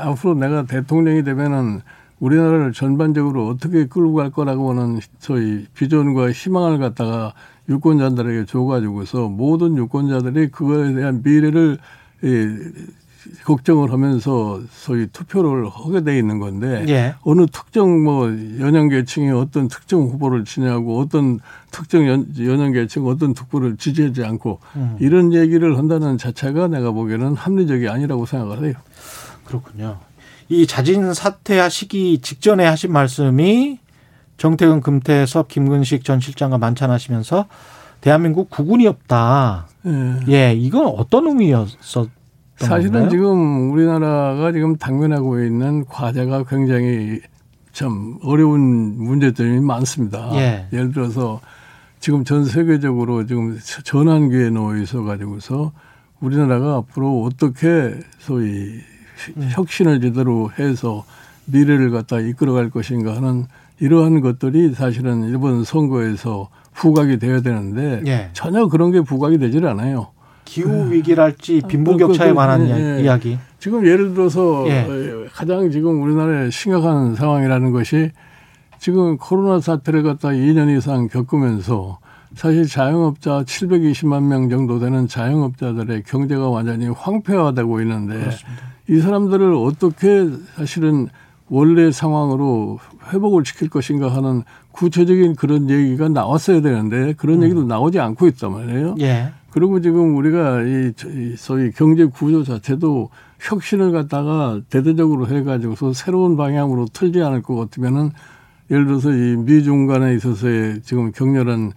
앞으로 0.10 0.36
내가 0.36 0.66
대통령이 0.66 1.24
되면은 1.24 1.82
우리나라를 2.20 2.72
전반적으로 2.72 3.48
어떻게 3.48 3.88
끌고 3.88 4.14
갈 4.14 4.30
거라고 4.30 4.70
하는 4.70 5.00
소위 5.18 5.66
비전과 5.74 6.32
희망을 6.34 6.78
갖다가 6.78 7.34
유권자들에게 7.68 8.46
줘가지고서 8.46 9.28
모든 9.28 9.76
유권자들이 9.76 10.50
그거에 10.50 10.94
대한 10.94 11.24
미래를 11.24 11.80
이, 12.24 12.58
걱정을 13.44 13.92
하면서 13.92 14.62
소위 14.72 15.08
투표를 15.08 15.70
하게 15.70 16.04
돼 16.04 16.18
있는 16.18 16.40
건데 16.40 16.86
예. 16.90 17.16
어느 17.22 17.46
특정 17.46 18.04
뭐 18.04 18.28
연령 18.60 18.90
계층이 18.90 19.32
어떤 19.32 19.68
특정 19.68 20.02
후보를 20.02 20.46
지냐고 20.46 21.00
어떤 21.00 21.40
특정 21.72 22.08
연, 22.08 22.28
연령 22.40 22.72
계층 22.72 23.06
어떤 23.08 23.34
특보를 23.34 23.78
지지하지 23.78 24.24
않고 24.24 24.60
음. 24.76 24.98
이런 25.00 25.34
얘기를 25.34 25.78
한다는 25.78 26.18
자체가 26.18 26.68
내가 26.68 26.92
보기에는 26.92 27.36
합리적이 27.36 27.90
아니라고 27.90 28.26
생각을 28.26 28.66
해요. 28.66 28.74
그렇군요. 29.46 29.98
이 30.50 30.68
자진 30.68 31.14
사퇴하시기 31.14 32.20
직전에 32.22 32.66
하신 32.66 32.92
말씀이 32.92 33.80
정태근, 34.38 34.82
금태섭, 34.82 35.48
김근식 35.48 36.04
전 36.04 36.20
실장과 36.20 36.58
만찬하시면서 36.58 37.46
대한민국 38.02 38.50
국군이 38.50 38.88
없다. 38.88 39.68
예, 39.86 40.34
예 40.34 40.54
이건 40.54 40.88
어떤 40.88 41.28
의미였었? 41.28 42.10
사실은 42.58 42.92
건가요? 42.92 43.10
지금 43.10 43.72
우리나라가 43.72 44.52
지금 44.52 44.76
당면하고 44.76 45.44
있는 45.44 45.86
과제가 45.86 46.44
굉장히 46.44 47.22
참 47.74 48.18
어려운 48.24 48.98
문제점이 48.98 49.60
많습니다. 49.62 50.30
예. 50.36 50.68
예를 50.74 50.92
들어서 50.92 51.40
지금 52.00 52.24
전 52.24 52.46
세계적으로 52.46 53.26
지금 53.26 53.58
전환기에 53.84 54.50
놓여 54.50 54.82
있어 54.82 55.04
가지고서 55.04 55.72
우리나라가 56.20 56.78
앞으로 56.78 57.24
어떻게 57.24 57.96
소위 58.20 58.80
음. 59.38 59.50
혁신을 59.52 60.02
제대로 60.02 60.52
해서 60.58 61.06
미래를 61.46 61.92
갖다 61.92 62.20
이끌어갈 62.20 62.70
것인가 62.70 63.16
하는 63.16 63.46
이러한 63.80 64.22
것들이 64.22 64.74
사실은 64.74 65.30
이번 65.34 65.64
선거에서 65.64 66.50
부각이 66.74 67.20
되어야 67.20 67.42
되는데 67.42 68.02
예. 68.06 68.30
전혀 68.34 68.68
그런 68.68 68.92
게 68.92 69.02
부각이 69.02 69.38
되질 69.38 69.66
않아요. 69.66 70.08
기후 70.52 70.92
위기랄지 70.92 71.62
아, 71.64 71.68
빈부격차에 71.68 72.28
그, 72.28 72.34
그, 72.34 72.36
관한 72.36 72.68
예, 72.68 72.98
예. 72.98 73.04
이야기. 73.04 73.38
지금 73.58 73.88
예를 73.88 74.14
들어서 74.14 74.66
예. 74.68 74.86
가장 75.32 75.72
지금 75.72 76.04
우리나라에 76.04 76.50
심각한 76.50 77.16
상황이라는 77.16 77.72
것이 77.72 78.12
지금 78.78 79.18
코로나 79.18 79.62
사태를 79.62 80.04
갖다 80.04 80.30
2년 80.30 80.78
이상 80.78 81.08
겪으면서 81.08 82.00
사실 82.36 82.68
자영업자 82.68 83.44
720만 83.44 84.24
명 84.24 84.50
정도 84.50 84.80
되는 84.80 85.08
자영업자들의 85.08 86.04
경제가 86.04 86.50
완전히 86.50 86.88
황폐화되고 86.88 87.80
있는데 87.82 88.20
그렇습니다. 88.20 88.62
이 88.90 89.00
사람들을 89.00 89.54
어떻게 89.54 90.30
사실은 90.56 91.08
원래 91.48 91.92
상황으로 91.92 92.80
회복을 93.14 93.46
시킬 93.46 93.70
것인가 93.70 94.14
하는 94.14 94.44
구체적인 94.72 95.36
그런 95.36 95.70
얘기가 95.70 96.10
나왔어야 96.10 96.62
되는데 96.62 97.14
그런 97.14 97.40
음. 97.40 97.44
얘기도 97.44 97.64
나오지 97.64 98.00
않고 98.00 98.28
있단 98.28 98.52
말이에요. 98.52 98.96
예. 99.02 99.32
그리고 99.52 99.82
지금 99.82 100.16
우리가 100.16 100.64
이 100.64 100.94
소위 101.38 101.72
경제 101.72 102.06
구조 102.06 102.44
자체도 102.44 103.10
혁신을 103.40 103.92
갖다가 103.92 104.62
대대적으로 104.70 105.28
해가지고서 105.28 105.94
새로운 105.94 106.38
방향으로 106.38 106.88
틀지 106.92 107.22
않을 107.22 107.42
것 107.42 107.56
같으면은 107.56 108.12
예를 108.70 108.86
들어서 108.86 109.12
이 109.12 109.36
미중 109.36 109.88
간에 109.88 110.16
있어서의 110.16 110.82
지금 110.84 111.12
격렬한 111.12 111.74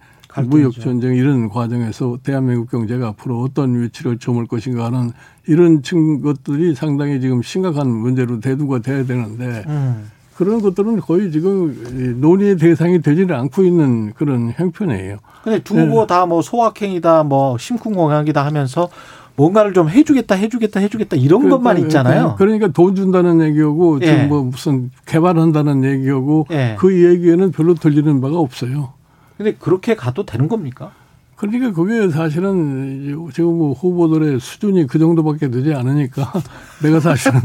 무역 0.47 0.73
전쟁 0.73 1.15
이런 1.15 1.49
과정에서 1.49 2.17
대한민국 2.23 2.69
경제가 2.69 3.09
앞으로 3.09 3.41
어떤 3.41 3.81
위치를 3.81 4.17
점을 4.19 4.45
것인가 4.45 4.85
하는 4.85 5.11
이런 5.47 5.81
층 5.81 6.21
것들이 6.21 6.75
상당히 6.75 7.21
지금 7.21 7.41
심각한 7.41 7.89
문제로 7.89 8.39
대두가 8.39 8.79
돼야 8.79 9.05
되는데 9.05 9.63
음. 9.67 10.11
그런 10.35 10.61
것들은 10.61 10.99
거의 10.99 11.31
지금 11.31 12.17
논의의 12.19 12.57
대상이 12.57 13.01
되지는 13.01 13.33
않고 13.35 13.63
있는 13.63 14.13
그런 14.13 14.53
형편이에요. 14.55 15.17
근데 15.43 15.59
두 15.59 15.79
후보 15.79 16.01
네. 16.01 16.07
다뭐 16.07 16.41
소확행이다, 16.41 17.23
뭐 17.23 17.57
심쿵공약이다 17.57 18.45
하면서 18.45 18.89
뭔가를 19.37 19.73
좀 19.73 19.89
해주겠다, 19.89 20.35
해주겠다, 20.35 20.79
해주겠다 20.79 21.15
이런 21.17 21.41
그러니까, 21.41 21.57
것만 21.57 21.77
있잖아요. 21.83 22.35
그러니까 22.37 22.67
돈 22.69 22.95
준다는 22.95 23.41
얘기하고 23.41 23.99
예. 24.01 24.05
지금 24.05 24.29
뭐 24.29 24.43
무슨 24.43 24.91
개발한다는 25.05 25.83
얘기하고 25.83 26.47
예. 26.51 26.75
그 26.79 27.03
얘기에는 27.03 27.51
별로 27.51 27.73
들리는 27.73 28.21
바가 28.21 28.37
없어요. 28.37 28.93
근데 29.37 29.53
그렇게 29.53 29.95
가도 29.95 30.25
되는 30.25 30.47
겁니까? 30.47 30.91
그러니까 31.35 31.71
그게 31.73 32.09
사실은 32.09 33.29
지금 33.33 33.57
뭐 33.57 33.73
후보들의 33.73 34.39
수준이 34.39 34.87
그 34.87 34.99
정도밖에 34.99 35.49
되지 35.49 35.73
않으니까 35.73 36.31
내가 36.81 37.01
사실은 37.01 37.41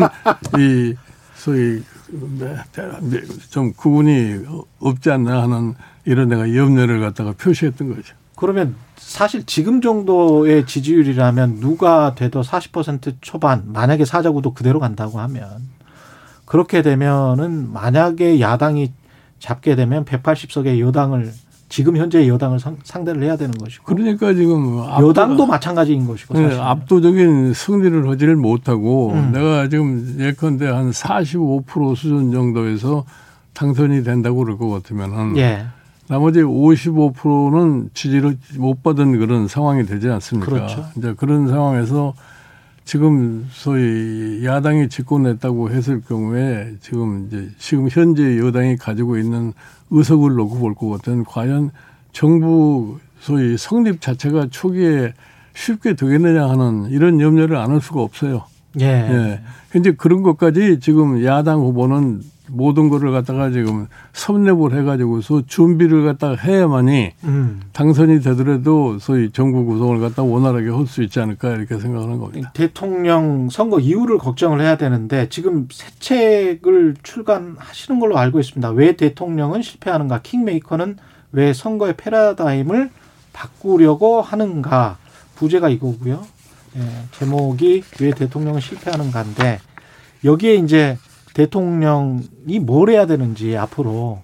이 0.59 0.95
소위 1.35 1.83
좀 3.51 3.73
구분이 3.73 4.45
없지 4.81 5.11
않나 5.11 5.43
하는 5.43 5.75
이런 6.05 6.29
내가 6.29 6.55
염려를 6.55 7.01
갖다가 7.01 7.33
표시했던 7.33 7.95
거죠. 7.95 8.15
그러면 8.37 8.75
사실 8.97 9.45
지금 9.45 9.81
정도의 9.81 10.67
지지율이라면 10.67 11.61
누가 11.61 12.15
돼도 12.15 12.43
40% 12.43 13.17
초반 13.21 13.65
만약에 13.67 14.05
사자구도 14.05 14.55
그대로 14.55 14.81
간다고 14.81 15.21
하면 15.21 15.69
그렇게 16.47 16.83
되면은 16.83 17.73
만약에 17.73 18.41
야당이 18.41 18.93
잡게 19.39 19.77
되면 19.77 20.05
180석의 20.05 20.81
여당을 20.81 21.33
지금 21.71 21.97
현재 21.97 22.27
여당을 22.27 22.59
상, 22.59 23.05
대를 23.05 23.23
해야 23.23 23.37
되는 23.37 23.57
것이고. 23.57 23.85
그러니까 23.85 24.35
지금 24.35 24.79
여당도 25.01 25.47
마찬가지인 25.47 26.05
것이고. 26.05 26.35
네, 26.35 26.59
압도적인 26.59 27.55
승리를 27.55 28.09
하지를 28.09 28.35
못하고 28.35 29.13
음. 29.13 29.31
내가 29.33 29.69
지금 29.69 30.17
예컨대 30.19 30.67
한 30.67 30.91
45% 30.91 31.95
수준 31.95 32.33
정도에서 32.33 33.05
당선이 33.55 34.03
된다고 34.03 34.39
그럴 34.39 34.59
것 34.59 34.69
같으면은 34.69 35.37
예. 35.37 35.65
나머지 36.09 36.41
55%는 36.41 37.91
지지를 37.95 38.37
못 38.59 38.83
받은 38.83 39.17
그런 39.21 39.47
상황이 39.47 39.87
되지 39.87 40.09
않습니까? 40.09 40.51
그렇죠. 40.51 40.87
이제 40.97 41.15
그런 41.17 41.47
상황에서 41.47 42.15
지금 42.85 43.47
소위 43.53 44.45
야당이 44.45 44.89
집권했다고 44.89 45.71
했을 45.71 46.01
경우에 46.01 46.75
지금 46.81 47.29
이제 47.29 47.49
지금 47.59 47.89
현재 47.89 48.39
여당이 48.39 48.77
가지고 48.77 49.19
있는 49.19 49.53
의석을 49.91 50.35
놓고 50.35 50.59
볼것 50.59 50.91
같은 50.91 51.25
과연 51.25 51.71
정부 52.13 52.99
소위 53.21 53.57
성립 53.57 54.01
자체가 54.01 54.49
초기에 54.51 55.13
쉽게 55.55 55.95
되겠느냐 55.95 56.49
하는 56.49 56.91
이런 56.91 57.21
염려를 57.21 57.57
안 57.57 57.71
할 57.73 57.81
수가 57.81 58.01
없어요. 58.03 58.45
예. 58.81 58.87
예. 58.87 59.41
현재 59.73 59.93
그런 59.93 60.23
것까지 60.23 60.79
지금 60.81 61.25
야당 61.25 61.61
후보는 61.61 62.23
모든 62.53 62.89
거를 62.89 63.13
갖다가 63.13 63.51
지금 63.51 63.87
섭렵을 64.13 64.77
해가지고서 64.79 65.43
준비를 65.47 66.05
갖다가 66.05 66.35
해야만이 66.35 67.13
음. 67.25 67.61
당선이 67.73 68.21
되더라도 68.21 68.99
소위 68.99 69.31
정부 69.31 69.65
구성을 69.65 69.99
갖다 70.01 70.23
원활하게 70.23 70.69
할 70.69 70.87
수 70.87 71.03
있지 71.03 71.21
않을까 71.21 71.51
이렇게 71.53 71.79
생각하는 71.79 72.19
겁니다. 72.19 72.51
대통령 72.55 73.49
선거 73.49 73.79
이후를 73.79 74.19
걱정을 74.19 74.61
해야 74.61 74.77
되는데 74.77 75.29
지금 75.29 75.69
새 75.71 75.91
책을 76.01 76.97
출간하시는 77.03 78.01
걸로 78.01 78.19
알고 78.19 78.41
있습니다. 78.41 78.71
왜 78.71 78.97
대통령은 78.97 79.63
실패하는가? 79.63 80.23
킹메이커는 80.23 80.97
왜 81.33 81.53
선거의 81.53 81.95
패러다임을 81.97 82.91
바꾸려고 83.33 84.21
하는가? 84.21 84.99
부제가 85.37 85.69
이거고요. 85.69 86.27
예, 86.77 86.81
제목이 87.13 87.83
왜 88.01 88.11
대통령은 88.11 88.61
실패하는가인데 88.61 89.61
여기에 90.25 90.57
이제 90.57 90.99
대통령이 91.35 92.59
뭘 92.61 92.91
해야 92.91 93.07
되는지 93.07 93.57
앞으로 93.57 94.23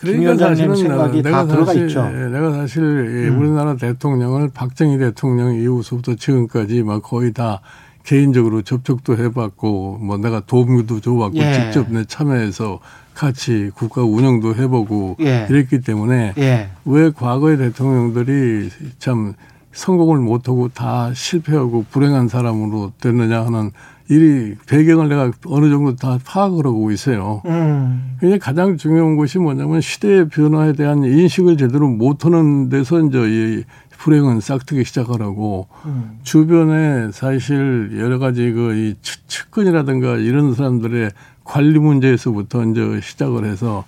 그러니까 0.00 0.36
사실은 0.36 0.74
생각이 0.74 1.22
내가 1.22 1.44
다 1.44 1.46
들어가 1.46 1.74
있죠. 1.74 2.08
예, 2.10 2.28
내가 2.28 2.52
사실 2.52 2.82
음. 2.82 3.38
우리나라 3.38 3.76
대통령을 3.76 4.50
박정희 4.52 4.98
대통령 4.98 5.54
이후부터 5.54 6.14
지금까지 6.16 6.82
막 6.82 7.02
거의 7.02 7.32
다 7.32 7.60
개인적으로 8.02 8.62
접촉도 8.62 9.18
해봤고 9.18 9.98
뭐 10.00 10.16
내가 10.16 10.40
도움도 10.40 11.00
줘봤고 11.00 11.36
예. 11.36 11.52
직접 11.52 11.92
내 11.92 12.04
참여해서 12.04 12.80
같이 13.14 13.70
국가 13.74 14.02
운영도 14.02 14.54
해보고 14.54 15.16
예. 15.20 15.46
이랬기 15.50 15.82
때문에 15.82 16.32
예. 16.38 16.70
왜 16.86 17.10
과거의 17.10 17.58
대통령들이 17.58 18.70
참 18.98 19.34
성공을 19.72 20.18
못하고 20.18 20.68
다 20.68 21.12
실패하고 21.14 21.84
불행한 21.90 22.28
사람으로 22.28 22.92
됐느냐 23.00 23.44
하는 23.44 23.70
이 24.10 24.54
배경을 24.66 25.08
내가 25.08 25.30
어느 25.46 25.70
정도 25.70 25.94
다 25.94 26.18
파악을 26.24 26.66
하고 26.66 26.90
있어요. 26.90 27.42
음. 27.46 28.16
근데 28.18 28.38
가장 28.38 28.76
중요한 28.76 29.16
것이 29.16 29.38
뭐냐면 29.38 29.80
시대의 29.80 30.28
변화에 30.28 30.72
대한 30.72 31.04
인식을 31.04 31.56
제대로 31.56 31.88
못하는 31.88 32.68
데서 32.68 33.00
이제 33.00 33.18
이 33.18 33.64
불행은 33.98 34.40
싹트기 34.40 34.84
시작하라고 34.84 35.68
음. 35.84 36.18
주변에 36.24 37.12
사실 37.12 37.92
여러 37.98 38.18
가지 38.18 38.50
그이 38.50 38.96
측근이라든가 39.28 40.16
이런 40.16 40.54
사람들의 40.54 41.10
관리 41.44 41.78
문제에서부터 41.78 42.64
이제 42.64 43.00
시작을 43.00 43.44
해서 43.44 43.84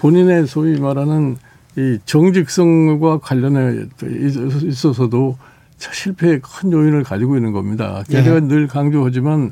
본인의 0.00 0.48
소위 0.48 0.78
말하는 0.78 1.36
이 1.76 1.98
정직성과 2.04 3.20
관련해 3.20 3.86
있어서도 4.64 5.38
실패의 5.92 6.40
큰 6.40 6.72
요인을 6.72 7.02
가지고 7.02 7.36
있는 7.36 7.52
겁니다. 7.52 8.02
예. 8.10 8.22
제가 8.22 8.40
늘 8.40 8.66
강조하지만 8.66 9.50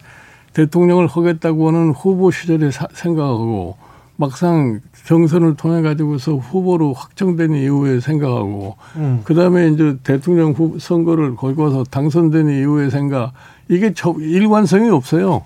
대통령을 0.52 1.06
하겠다고 1.06 1.68
하는 1.68 1.90
후보 1.90 2.30
시절에 2.30 2.70
사, 2.70 2.86
생각하고 2.92 3.76
막상 4.16 4.80
경선을 5.06 5.56
통해 5.56 5.80
가지고서 5.80 6.36
후보로 6.36 6.92
확정된 6.92 7.54
이후에 7.54 8.00
생각하고 8.00 8.76
음. 8.96 9.22
그다음에 9.24 9.68
이제 9.68 9.96
대통령 10.02 10.52
후, 10.52 10.76
선거를 10.78 11.36
걸고서 11.36 11.84
당선된 11.84 12.50
이후에 12.50 12.90
생각 12.90 13.32
이게 13.68 13.94
저, 13.94 14.14
일관성이 14.18 14.90
없어요. 14.90 15.44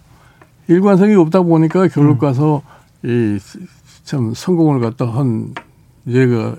일관성이 0.66 1.14
없다 1.14 1.42
보니까 1.42 1.86
결국 1.88 2.14
음. 2.14 2.18
가서 2.18 2.62
이참 3.04 4.32
성공을 4.34 4.80
갖다 4.80 5.06
한 5.06 5.54
얘가 6.08 6.56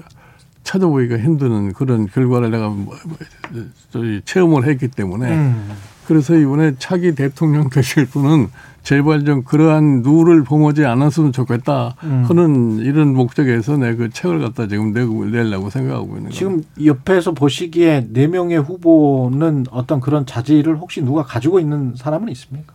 찾아보기가 0.65 1.17
힘드는 1.17 1.71
그런 1.73 2.07
결과를 2.07 2.51
내가 2.51 2.67
뭐, 2.67 2.95
뭐, 3.07 4.01
체험을 4.25 4.67
했기 4.67 4.89
때문에 4.89 5.31
음. 5.33 5.71
그래서 6.07 6.35
이번에 6.35 6.73
차기 6.77 7.15
대통령 7.15 7.69
되실 7.69 8.05
분은 8.05 8.49
제발 8.83 9.25
좀 9.25 9.43
그러한 9.43 10.01
누를 10.03 10.43
범하지 10.43 10.85
않았으면 10.85 11.31
좋겠다 11.31 11.95
음. 12.03 12.25
하는 12.27 12.77
이런 12.79 13.15
목적에서 13.15 13.77
내 13.77 13.95
그 13.95 14.09
책을 14.09 14.39
갖다 14.39 14.67
지금 14.67 14.91
내고 14.91 15.25
내려고 15.25 15.69
생각하고 15.69 16.17
있는 16.17 16.29
거예요. 16.29 16.31
지금 16.31 16.63
옆에서 16.83 17.31
보시기에 17.31 18.07
네 18.11 18.27
명의 18.27 18.59
후보는 18.59 19.65
어떤 19.71 19.99
그런 20.01 20.25
자질을 20.25 20.77
혹시 20.77 21.01
누가 21.01 21.23
가지고 21.23 21.59
있는 21.59 21.95
사람은 21.95 22.29
있습니까? 22.29 22.73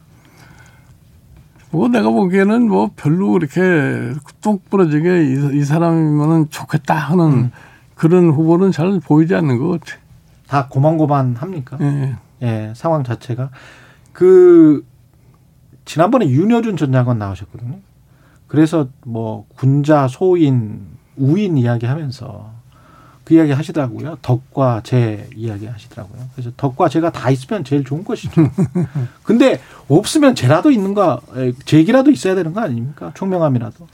뭐 1.71 1.87
내가 1.89 2.11
보기에는 2.11 2.69
뭐 2.69 2.91
별로 2.97 3.31
그렇게 3.33 4.13
뚝 4.41 4.69
부러지게 4.71 5.27
이, 5.27 5.59
이 5.61 5.65
사람이면은 5.65 6.51
좋겠다 6.51 6.95
하는 6.95 7.25
음. 7.33 7.51
그런 8.01 8.31
후보는 8.31 8.73
잘 8.73 8.99
보이지 8.99 9.35
않는 9.35 9.59
것 9.59 9.79
같아. 9.79 9.99
다 10.49 10.69
고만고만 10.69 11.37
합니까? 11.37 11.77
예. 11.83 12.17
예, 12.41 12.73
상황 12.75 13.05
자체가 13.05 13.51
그 14.15 14.87
지난번에 15.85 16.27
윤여준 16.27 16.79
전 16.79 16.93
장관 16.93 17.19
나오셨거든요. 17.19 17.79
그래서 18.47 18.89
뭐 19.05 19.45
군자, 19.55 20.09
소인, 20.09 20.81
우인 21.19 21.59
이야기 21.59 21.85
하면서 21.85 22.51
그 23.25 23.35
이야기 23.35 23.53
하시더라고요. 23.53 24.17
덕과 24.23 24.81
재 24.83 25.29
이야기 25.37 25.67
하시더라고요. 25.67 26.23
그래서 26.33 26.51
덕과 26.57 26.89
재가 26.89 27.13
다 27.13 27.29
있으면 27.29 27.65
제일 27.65 27.85
좋은 27.85 28.03
것이죠. 28.03 28.33
근데 29.23 29.61
없으면 29.89 30.35
재라도 30.35 30.71
있는가, 30.71 31.21
재기라도 31.67 32.11
있어야 32.11 32.35
되는 32.35 32.55
거 32.55 32.63
아닙니까? 32.63 33.13
총명함이라도. 33.15 33.87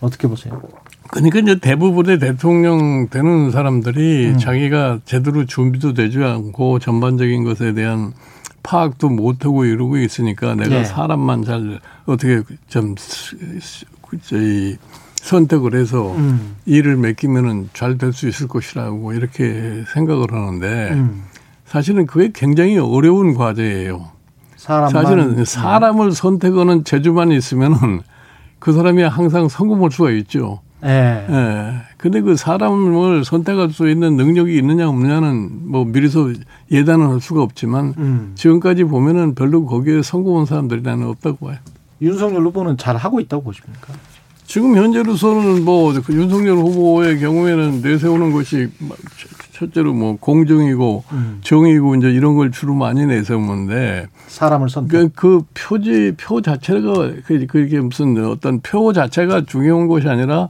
어떻게 0.00 0.26
보세요? 0.26 0.62
그러니까 1.10 1.38
이제 1.40 1.58
대부분의 1.58 2.18
대통령 2.18 3.08
되는 3.08 3.50
사람들이 3.50 4.28
음. 4.28 4.38
자기가 4.38 5.00
제대로 5.04 5.44
준비도 5.46 5.94
되지 5.94 6.22
않고 6.22 6.78
전반적인 6.78 7.44
것에 7.44 7.72
대한 7.72 8.12
파악도 8.62 9.08
못하고 9.08 9.64
이러고 9.64 9.96
있으니까 9.98 10.54
내가 10.54 10.68
네. 10.68 10.84
사람만 10.84 11.44
잘 11.44 11.80
어떻게 12.06 12.42
좀 12.68 12.94
저희 14.22 14.76
선택을 15.16 15.74
해서 15.74 16.14
음. 16.14 16.56
일을 16.66 16.96
맡기면은 16.96 17.70
잘 17.72 17.96
될 17.98 18.12
수 18.12 18.28
있을 18.28 18.46
것이라고 18.48 19.12
이렇게 19.14 19.84
생각을 19.92 20.32
하는데 20.32 20.90
음. 20.92 21.24
사실은 21.64 22.06
그게 22.06 22.30
굉장히 22.34 22.78
어려운 22.78 23.34
과제예요. 23.34 24.10
사람만. 24.56 24.90
사실은 24.90 25.36
네. 25.36 25.44
사람을 25.44 26.12
선택하는 26.12 26.84
재주만 26.84 27.30
있으면은 27.32 28.00
그 28.58 28.72
사람이 28.72 29.02
항상 29.02 29.48
성공할 29.48 29.90
수가 29.90 30.10
있죠. 30.10 30.60
예. 30.84 31.26
예. 31.28 31.74
근데 31.96 32.20
그 32.20 32.36
사람을 32.36 33.24
선택할 33.24 33.70
수 33.70 33.88
있는 33.88 34.16
능력이 34.16 34.56
있느냐 34.58 34.88
없느냐는 34.88 35.70
뭐 35.70 35.84
미리서 35.84 36.32
예단을 36.70 37.08
할 37.08 37.20
수가 37.20 37.42
없지만 37.42 37.94
음. 37.98 38.32
지금까지 38.36 38.84
보면은 38.84 39.34
별로 39.34 39.66
거기에 39.66 40.02
성공한 40.02 40.46
사람들이 40.46 40.82
나는 40.82 41.06
없다고 41.08 41.46
봐요. 41.46 41.56
윤석열 42.00 42.42
후보는 42.44 42.76
잘 42.76 42.96
하고 42.96 43.18
있다고 43.18 43.42
보십니까? 43.42 43.92
지금 44.48 44.74
현재로서는 44.76 45.62
뭐그 45.66 46.10
윤석열 46.10 46.56
후보의 46.56 47.20
경우에는 47.20 47.82
내세우는 47.82 48.32
것이 48.32 48.68
첫째로 49.52 49.92
뭐 49.92 50.16
공정이고 50.18 51.04
음. 51.12 51.38
정의고 51.42 51.96
이제 51.96 52.08
이런 52.10 52.34
걸 52.34 52.50
주로 52.50 52.72
많이 52.72 53.04
내세우는데 53.04 54.06
사람을 54.26 54.70
선택 54.70 54.90
그, 54.90 55.10
그 55.14 55.42
표지 55.52 56.14
표 56.16 56.40
자체가 56.40 57.12
그, 57.26 57.46
그게 57.46 57.78
무슨 57.80 58.24
어떤 58.24 58.60
표 58.60 58.94
자체가 58.94 59.44
중요한 59.44 59.86
것이 59.86 60.08
아니라 60.08 60.48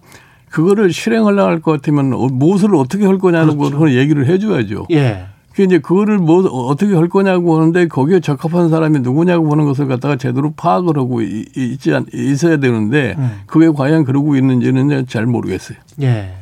그거를 0.49 0.93
실행하려고 0.93 1.51
할 1.51 1.61
것 1.61 1.73
같으면 1.73 2.13
어, 2.13 2.29
무엇을 2.29 2.77
어떻게 2.77 3.05
할 3.05 3.19
거냐는 3.19 3.59
그렇죠. 3.59 3.79
걸 3.79 3.97
얘기를 3.97 4.27
해줘야죠. 4.27 4.87
예. 4.93 5.27
그 5.59 5.65
이제 5.65 5.81
그거를 5.81 6.19
뭐 6.19 6.45
어떻게 6.69 6.95
할 6.95 7.09
거냐고 7.09 7.57
하는데 7.57 7.89
거기에 7.89 8.21
적합한 8.21 8.69
사람이 8.69 9.01
누구냐고 9.01 9.49
보는 9.49 9.65
것을 9.65 9.89
갖다가 9.89 10.15
제대로 10.15 10.53
파악을 10.53 10.97
하고 10.97 11.21
있지 11.21 11.93
않, 11.93 12.07
있어야 12.15 12.59
되는데 12.59 13.17
음. 13.19 13.41
그게 13.47 13.69
과연 13.69 14.05
그러고 14.05 14.37
있는지는 14.37 15.09
잘 15.09 15.27
모르겠어요. 15.27 15.77
예. 16.03 16.33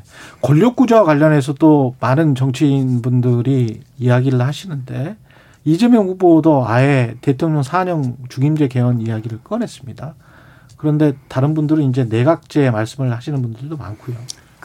권력 0.43 0.77
구조와 0.77 1.05
관련해서 1.05 1.55
또 1.55 1.95
많은 1.99 2.35
정치인 2.35 3.01
분들이 3.01 3.81
이야기를 3.97 4.39
하시는데 4.43 5.17
이재명 5.65 6.09
후보도 6.09 6.69
아예 6.69 7.15
대통령 7.23 7.63
사령 7.63 8.19
중임제 8.29 8.69
개헌 8.69 9.01
이야기를 9.01 9.39
꺼냈습니다. 9.43 10.15
그런데 10.77 11.15
다른 11.29 11.55
분들은 11.55 11.85
이제 11.85 12.05
내각제 12.05 12.71
말씀을 12.71 13.11
하시는 13.11 13.41
분들도 13.41 13.79
많고요. 13.79 14.15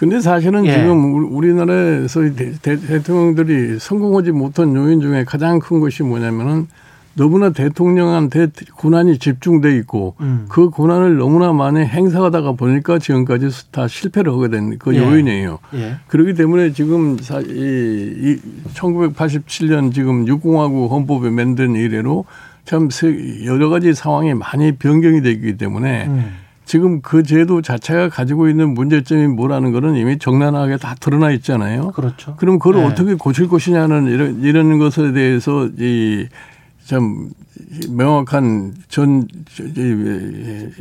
근데 0.02 0.20
사실은 0.20 0.66
예. 0.66 0.74
지금 0.74 1.32
우리나라에서 1.32 2.22
대, 2.34 3.04
통령들이 3.04 3.78
성공하지 3.78 4.32
못한 4.32 4.76
요인 4.76 5.00
중에 5.00 5.24
가장 5.26 5.60
큰 5.60 5.80
것이 5.80 6.02
뭐냐면은 6.02 6.66
너무나 7.14 7.52
대통령한테 7.52 8.48
고난이 8.78 9.20
집중돼 9.20 9.78
있고 9.78 10.16
음. 10.22 10.48
그 10.50 10.72
고난을 10.72 11.18
너무나 11.18 11.54
많이 11.54 11.82
행사하다가 11.82 12.54
보니까 12.54 12.98
지금까지 12.98 13.50
다 13.70 13.88
실패를 13.88 14.34
하게 14.34 14.48
된그 14.48 14.96
예. 14.96 14.98
요인이에요. 14.98 15.60
예. 15.76 15.98
그렇기 16.08 16.34
때문에 16.34 16.74
지금 16.74 17.20
이, 17.20 17.20
이 17.22 18.40
1987년 18.74 19.94
지금 19.94 20.28
육공화국 20.28 20.92
헌법에 20.92 21.30
만든 21.30 21.76
이래로 21.76 22.26
참 22.66 22.90
여러 23.46 23.70
가지 23.70 23.94
상황이 23.94 24.34
많이 24.34 24.72
변경이 24.78 25.22
되기 25.22 25.58
때문에 25.58 26.08
음. 26.08 26.32
지금 26.71 27.01
그 27.01 27.23
제도 27.23 27.62
자체가 27.62 28.07
가지고 28.07 28.47
있는 28.47 28.73
문제점이 28.73 29.27
뭐라는 29.27 29.73
거는 29.73 29.95
이미 29.95 30.17
적나라하게 30.17 30.77
다 30.77 30.95
드러나 30.97 31.29
있잖아요. 31.31 31.91
그렇죠. 31.91 32.38
그럼 32.38 32.60
그걸 32.60 32.81
네. 32.81 32.86
어떻게 32.86 33.15
고칠 33.15 33.49
것이냐는 33.49 34.07
이런, 34.07 34.41
이런 34.41 34.79
것에 34.79 35.12
대해서 35.12 35.67
이 35.77 36.29
참 36.91 37.29
명확한 37.89 38.75
전 38.89 39.25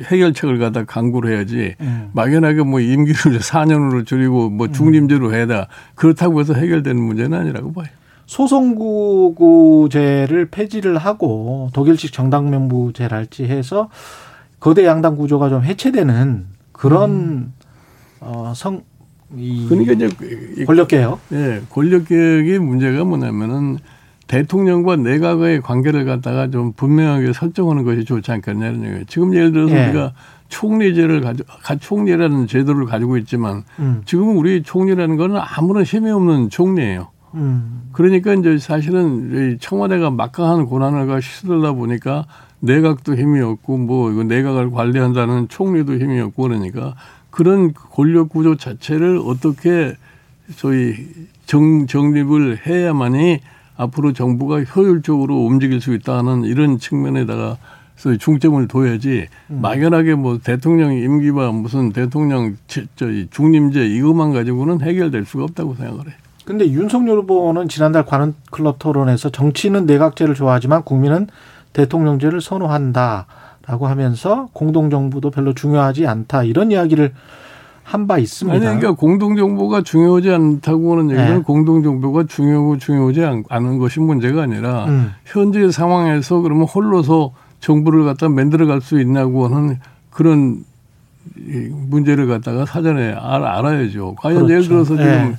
해결책을 0.07 0.59
갖다 0.59 0.85
강구를 0.85 1.33
해야지 1.33 1.76
음. 1.81 2.11
막연하게 2.14 2.64
뭐 2.64 2.81
임기를 2.81 3.14
4년으로 3.38 4.05
줄이고 4.05 4.50
뭐 4.50 4.66
음. 4.66 4.72
중림제로 4.72 5.33
해다 5.35 5.68
그렇다고 5.94 6.40
해서 6.40 6.55
해결되는 6.55 7.00
문제는 7.00 7.38
아니라고 7.38 7.72
봐요. 7.72 7.87
소송구제를 8.26 10.48
폐지를 10.50 10.98
하고 10.98 11.70
독일식 11.72 12.12
정당명부제랄지 12.12 13.44
해서 13.44 13.88
거대 14.61 14.85
양당 14.85 15.16
구조가 15.16 15.49
좀 15.49 15.64
해체되는 15.64 16.46
그런 16.73 17.11
음. 17.11 17.53
어, 18.20 18.53
성, 18.55 18.83
이 19.37 19.66
그러니까 19.68 19.92
이제 19.92 20.64
권력 20.64 20.88
개혁. 20.88 21.20
예, 21.33 21.62
권력 21.70 22.07
개혁의 22.07 22.59
문제가 22.59 23.05
뭐냐면은 23.05 23.79
대통령과 24.27 24.96
내각의 24.96 25.61
관계를 25.61 26.05
갖다가 26.05 26.51
좀 26.51 26.73
분명하게 26.73 27.33
설정하는 27.33 27.85
것이 27.85 28.05
좋지 28.05 28.31
않겠냐는 28.31 28.85
얘기예요. 28.85 29.05
지금 29.09 29.35
예를 29.35 29.51
들어서 29.51 29.75
예. 29.75 29.87
우리가 29.87 30.12
총리제를 30.49 31.20
가지고 31.20 31.49
총리라는 31.81 32.46
제도를 32.46 32.85
가지고 32.87 33.16
있지만 33.18 33.64
음. 33.79 34.03
지금 34.05 34.37
우리 34.37 34.62
총리라는 34.62 35.16
거는 35.16 35.40
아무런 35.40 35.85
힘이 35.85 36.11
없는 36.11 36.51
총리예요. 36.51 37.09
음. 37.35 37.88
그러니까 37.92 38.35
이제 38.35 38.59
사실은 38.59 39.59
청와대가 39.61 40.11
막강한 40.11 40.66
권한을 40.66 41.23
시들다 41.23 41.73
보니까 41.73 42.27
내각도 42.61 43.16
힘이 43.16 43.40
없고 43.40 43.79
뭐 43.79 44.11
이거 44.12 44.23
내각을 44.23 44.70
관리한다는 44.70 45.49
총리도 45.49 45.94
힘이 45.94 46.20
없고 46.20 46.44
그러니까 46.44 46.94
그런 47.31 47.73
권력 47.73 48.29
구조 48.29 48.57
자체를 48.57 49.20
어떻게 49.25 49.96
저희 50.57 50.94
정, 51.46 51.87
정립을 51.87 52.66
해야만이 52.66 53.40
앞으로 53.77 54.12
정부가 54.12 54.62
효율적으로 54.62 55.46
움직일 55.46 55.81
수 55.81 55.94
있다는 55.94 56.44
이런 56.44 56.79
측면에다가 56.79 57.57
중점을 58.18 58.66
둬야지 58.68 59.27
음. 59.51 59.61
막연하게 59.61 60.14
뭐 60.14 60.38
대통령 60.38 60.92
임기와 60.92 61.53
무슨 61.53 61.92
대통령 61.92 62.57
저희 62.96 63.29
중림제 63.31 63.87
이것만 63.87 64.33
가지고는 64.33 64.81
해결될 64.81 65.27
수가 65.27 65.44
없다고 65.44 65.75
생각을 65.75 66.07
해요. 66.07 66.14
근데 66.44 66.66
윤석열 66.70 67.18
후보는 67.18 67.68
지난달 67.68 68.05
관훈 68.05 68.35
클럽 68.51 68.79
토론에서 68.79 69.31
정치는 69.31 69.87
내각제를 69.87 70.35
좋아하지만 70.35 70.83
국민은 70.83 71.29
대통령제를 71.73 72.41
선호한다라고 72.41 73.87
하면서 73.87 74.49
공동정부도 74.53 75.31
별로 75.31 75.53
중요하지 75.55 76.07
않다 76.07 76.45
이런 76.45 76.71
이야기를 76.71 77.13
한 77.83 78.07
바 78.07 78.19
있습니다. 78.19 78.55
아니, 78.55 78.79
그러니까 78.79 78.93
공동정보가 78.93 79.83
중요하지 79.83 80.31
않다고 80.31 80.93
하는 80.93 81.11
얘기는 81.11 81.37
네. 81.39 81.43
공동정보가 81.43 82.25
중요하고 82.29 82.79
중요하지 82.79 83.45
않은 83.49 83.79
것이 83.79 83.99
문제가 83.99 84.43
아니라 84.43 84.85
음. 84.85 85.11
현재 85.25 85.71
상황에서 85.73 86.41
그러면 86.41 86.67
홀로서 86.69 87.33
정부를 87.59 88.05
갖다 88.05 88.29
만들어 88.29 88.67
갈 88.67 88.81
수 88.81 89.01
있냐고 89.01 89.49
하는 89.49 89.81
그런 90.11 90.65
문제를 91.37 92.27
갖다가 92.27 92.65
사전에 92.65 93.13
알아야죠. 93.13 94.15
과연 94.19 94.47
그렇죠. 94.47 94.53
예를 94.55 94.69
들어서 94.69 94.97
지금 94.97 95.05
네. 95.05 95.35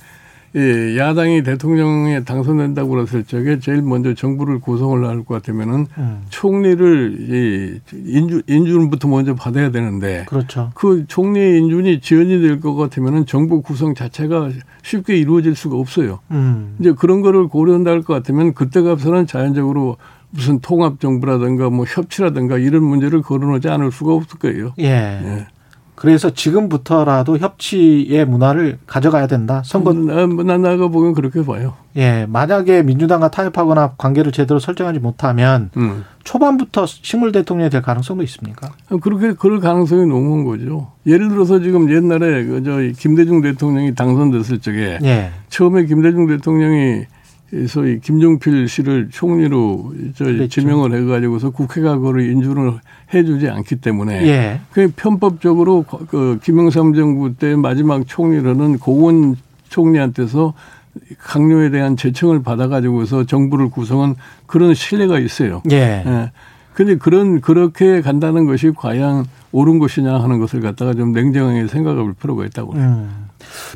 예, 0.55 0.97
야당이 0.97 1.43
대통령에 1.43 2.23
당선된다고 2.25 2.89
그랬을 2.89 3.23
적에 3.23 3.59
제일 3.59 3.81
먼저 3.81 4.13
정부를 4.13 4.59
구성을 4.59 5.07
할 5.07 5.23
것 5.23 5.35
같으면은 5.35 5.87
음. 5.97 6.23
총리를 6.29 7.17
이 7.19 7.79
인준 7.93 8.43
인준부터 8.47 9.07
먼저 9.07 9.33
받아야 9.35 9.71
되는데 9.71 10.25
그렇죠. 10.27 10.71
그 10.73 11.05
총리의 11.07 11.59
인준이 11.59 12.01
지연이 12.01 12.41
될 12.41 12.59
것 12.59 12.75
같으면은 12.75 13.25
정부 13.25 13.61
구성 13.61 13.93
자체가 13.95 14.49
쉽게 14.83 15.15
이루어질 15.17 15.55
수가 15.55 15.77
없어요. 15.77 16.19
음. 16.31 16.75
이제 16.79 16.91
그런 16.91 17.21
거를 17.21 17.47
고려한다 17.47 17.91
할 17.91 18.01
것 18.01 18.13
같으면 18.15 18.53
그때 18.53 18.81
가서는 18.81 19.27
자연적으로 19.27 19.97
무슨 20.31 20.59
통합 20.59 20.99
정부라든가 20.99 21.69
뭐 21.69 21.85
협치라든가 21.85 22.57
이런 22.57 22.83
문제를 22.83 23.21
거론하지 23.21 23.69
않을 23.69 23.91
수가 23.91 24.13
없을 24.13 24.39
거예요. 24.39 24.73
예. 24.79 24.85
예. 25.23 25.47
그래서 26.01 26.31
지금부터라도 26.31 27.37
협치의 27.37 28.25
문화를 28.25 28.79
가져가야 28.87 29.27
된다. 29.27 29.61
선거 29.63 29.93
나, 29.93 30.25
나 30.25 30.57
나가 30.57 30.87
보면 30.87 31.13
그렇게 31.13 31.45
봐요. 31.45 31.75
예, 31.95 32.25
만약에 32.27 32.81
민주당과 32.81 33.29
타협하거나 33.29 33.93
관계를 33.99 34.31
제대로 34.31 34.59
설정하지 34.59 34.97
못하면 34.97 35.69
음. 35.77 36.03
초반부터 36.23 36.87
식물 36.87 37.31
대통령이 37.31 37.69
될 37.69 37.83
가능성도 37.83 38.23
있습니까? 38.23 38.71
그렇게 38.99 39.33
그럴 39.33 39.59
가능성이 39.59 40.07
높은 40.07 40.43
거죠. 40.43 40.91
예를 41.05 41.29
들어서 41.29 41.59
지금 41.59 41.87
옛날에 41.91 42.45
그저 42.45 42.79
김대중 42.97 43.41
대통령이 43.41 43.93
당선됐을 43.93 44.57
적에 44.57 44.97
예. 45.03 45.29
처음에 45.49 45.85
김대중 45.85 46.25
대통령이 46.25 47.03
소위 47.67 47.99
김종필 47.99 48.67
씨를 48.67 49.09
총리로 49.11 49.93
저 50.15 50.25
그렇죠. 50.25 50.47
지명을 50.47 50.93
해가지고서 50.93 51.49
국회가 51.49 51.97
그걸 51.97 52.21
인준을 52.21 52.79
해주지 53.13 53.49
않기 53.49 53.77
때문에 53.77 54.25
예. 54.27 54.61
그 54.71 54.91
편법적으로 54.95 55.83
그 55.83 56.39
김영삼 56.43 56.93
정부 56.93 57.35
때 57.35 57.55
마지막 57.55 58.07
총리로는 58.07 58.79
고원 58.79 59.35
총리한테서 59.67 60.53
강요에 61.19 61.69
대한 61.71 61.97
제청을 61.97 62.41
받아가지고서 62.41 63.25
정부를 63.25 63.69
구성한 63.69 64.15
그런 64.45 64.73
신뢰가 64.73 65.19
있어요. 65.19 65.61
예. 65.71 66.03
예. 66.05 66.31
근데 66.73 66.95
그런 66.95 67.41
그렇게 67.41 68.01
간다는 68.01 68.45
것이 68.45 68.71
과연 68.75 69.25
옳은 69.51 69.79
것이냐 69.79 70.13
하는 70.19 70.39
것을 70.39 70.61
갖다가 70.61 70.93
좀 70.93 71.11
냉정하게 71.11 71.67
생각해 71.67 72.01
볼 72.01 72.13
필요가 72.13 72.45
있다고. 72.45 72.73
음. 72.73 73.20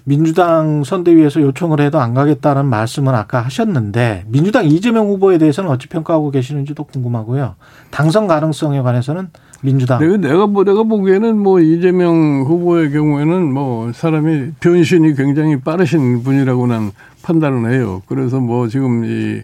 민주당 0.04 0.84
선대위에서 0.84 1.42
요청을 1.42 1.80
해도 1.82 2.00
안 2.00 2.14
가겠다는 2.14 2.66
말씀은 2.66 3.14
아까 3.14 3.42
하셨는데 3.42 4.26
민주당 4.28 4.66
이재명 4.66 5.08
후보에 5.08 5.38
대해서는 5.38 5.70
어찌 5.70 5.88
평가하고 5.88 6.32
계시는지도 6.32 6.84
궁금하고요. 6.84 7.56
당선 7.92 8.28
가능성에 8.28 8.82
관해서는 8.82 9.30
민주당. 9.62 10.00
내가 10.00 10.18
내가 10.18 10.48
뭐 10.48 10.64
내가 10.64 10.84
보기에는 10.84 11.38
뭐 11.38 11.60
이재명 11.60 12.44
후보의 12.46 12.92
경우에는 12.92 13.54
뭐 13.54 13.92
사람이 13.94 14.52
변신이 14.60 15.16
굉장히 15.16 15.60
빠르신 15.60 16.24
분이라고 16.24 16.68
난 16.68 16.92
판단을 17.24 17.74
해요. 17.74 18.02
그래서 18.08 18.40
뭐 18.40 18.68
지금 18.68 19.06
이 19.06 19.42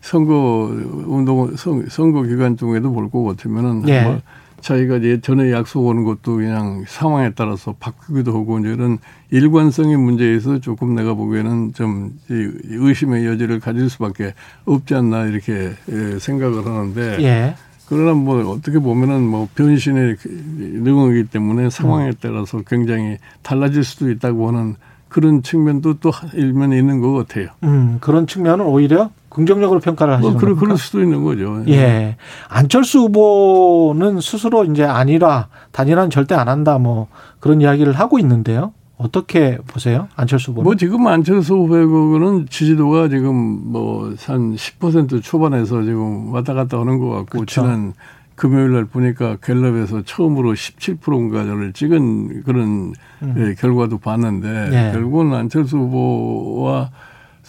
선거 0.00 0.70
운동 1.06 1.56
선거 1.56 2.22
기간 2.22 2.56
중에도 2.56 2.92
볼 2.92 3.08
것 3.10 3.24
같으면은 3.24 3.82
네. 3.82 4.04
뭐 4.04 4.20
자기가 4.64 5.02
예전에 5.02 5.52
약속 5.52 5.84
오는 5.84 6.04
것도 6.04 6.36
그냥 6.36 6.84
상황에 6.86 7.32
따라서 7.34 7.74
바꾸기도 7.78 8.32
하고 8.32 8.58
이제 8.58 8.70
이런 8.70 8.98
일관성의 9.30 9.98
문제에서 9.98 10.58
조금 10.58 10.94
내가 10.94 11.12
보기에는 11.12 11.74
좀 11.74 12.12
의심의 12.30 13.26
여지를 13.26 13.60
가질 13.60 13.90
수밖에 13.90 14.32
없지 14.64 14.94
않나 14.94 15.26
이렇게 15.26 15.72
예, 15.90 16.18
생각을 16.18 16.64
하는데 16.64 17.22
예. 17.22 17.54
그러나 17.86 18.14
뭐 18.14 18.42
어떻게 18.52 18.78
보면은 18.78 19.24
뭐 19.24 19.46
변신의 19.54 20.16
능력이기 20.24 21.28
때문에 21.28 21.68
상황에 21.68 22.08
음. 22.08 22.14
따라서 22.22 22.62
굉장히 22.66 23.18
달라질 23.42 23.84
수도 23.84 24.10
있다고 24.10 24.48
하는 24.48 24.76
그런 25.10 25.42
측면도 25.42 25.98
또 26.00 26.10
일면에 26.32 26.78
있는 26.78 27.00
것 27.00 27.12
같아요. 27.12 27.48
음, 27.64 27.98
그런 28.00 28.26
측면은 28.26 28.64
오히려 28.64 29.10
긍정적으로 29.34 29.80
평가를 29.80 30.14
하시는 30.14 30.30
뭐 30.30 30.40
그럴, 30.40 30.54
그럴 30.54 30.78
수도 30.78 31.02
있는 31.02 31.24
거죠. 31.24 31.64
예. 31.66 31.72
예. 31.72 32.16
안철수 32.48 33.00
후보는 33.00 34.20
스스로 34.20 34.64
이제 34.64 34.84
아니라 34.84 35.48
단일화는 35.72 36.10
절대 36.10 36.36
안 36.36 36.48
한다 36.48 36.78
뭐 36.78 37.08
그런 37.40 37.60
이야기를 37.60 37.92
하고 37.94 38.20
있는데요. 38.20 38.72
어떻게 38.96 39.58
보세요? 39.66 40.06
안철수 40.14 40.52
후보? 40.52 40.62
뭐 40.62 40.76
지금 40.76 41.08
안철수 41.08 41.54
후보는 41.54 42.46
지지도가 42.48 43.08
지금 43.08 43.72
뭐한10% 43.72 45.20
초반에서 45.20 45.82
지금 45.82 46.32
왔다 46.32 46.54
갔다 46.54 46.78
하는 46.78 47.00
것 47.00 47.08
같고 47.08 47.38
그렇죠. 47.38 47.62
지난 47.62 47.92
금요일 48.36 48.72
날 48.72 48.84
보니까 48.84 49.36
갤럽에서 49.42 50.02
처음으로 50.02 50.52
17%인가를 50.52 51.72
찍은 51.72 52.44
그런 52.44 52.92
음. 53.22 53.34
예, 53.36 53.54
결과도 53.54 53.98
봤는데 53.98 54.70
네. 54.70 54.92
결국은 54.92 55.34
안철수 55.34 55.76
후보와 55.76 56.90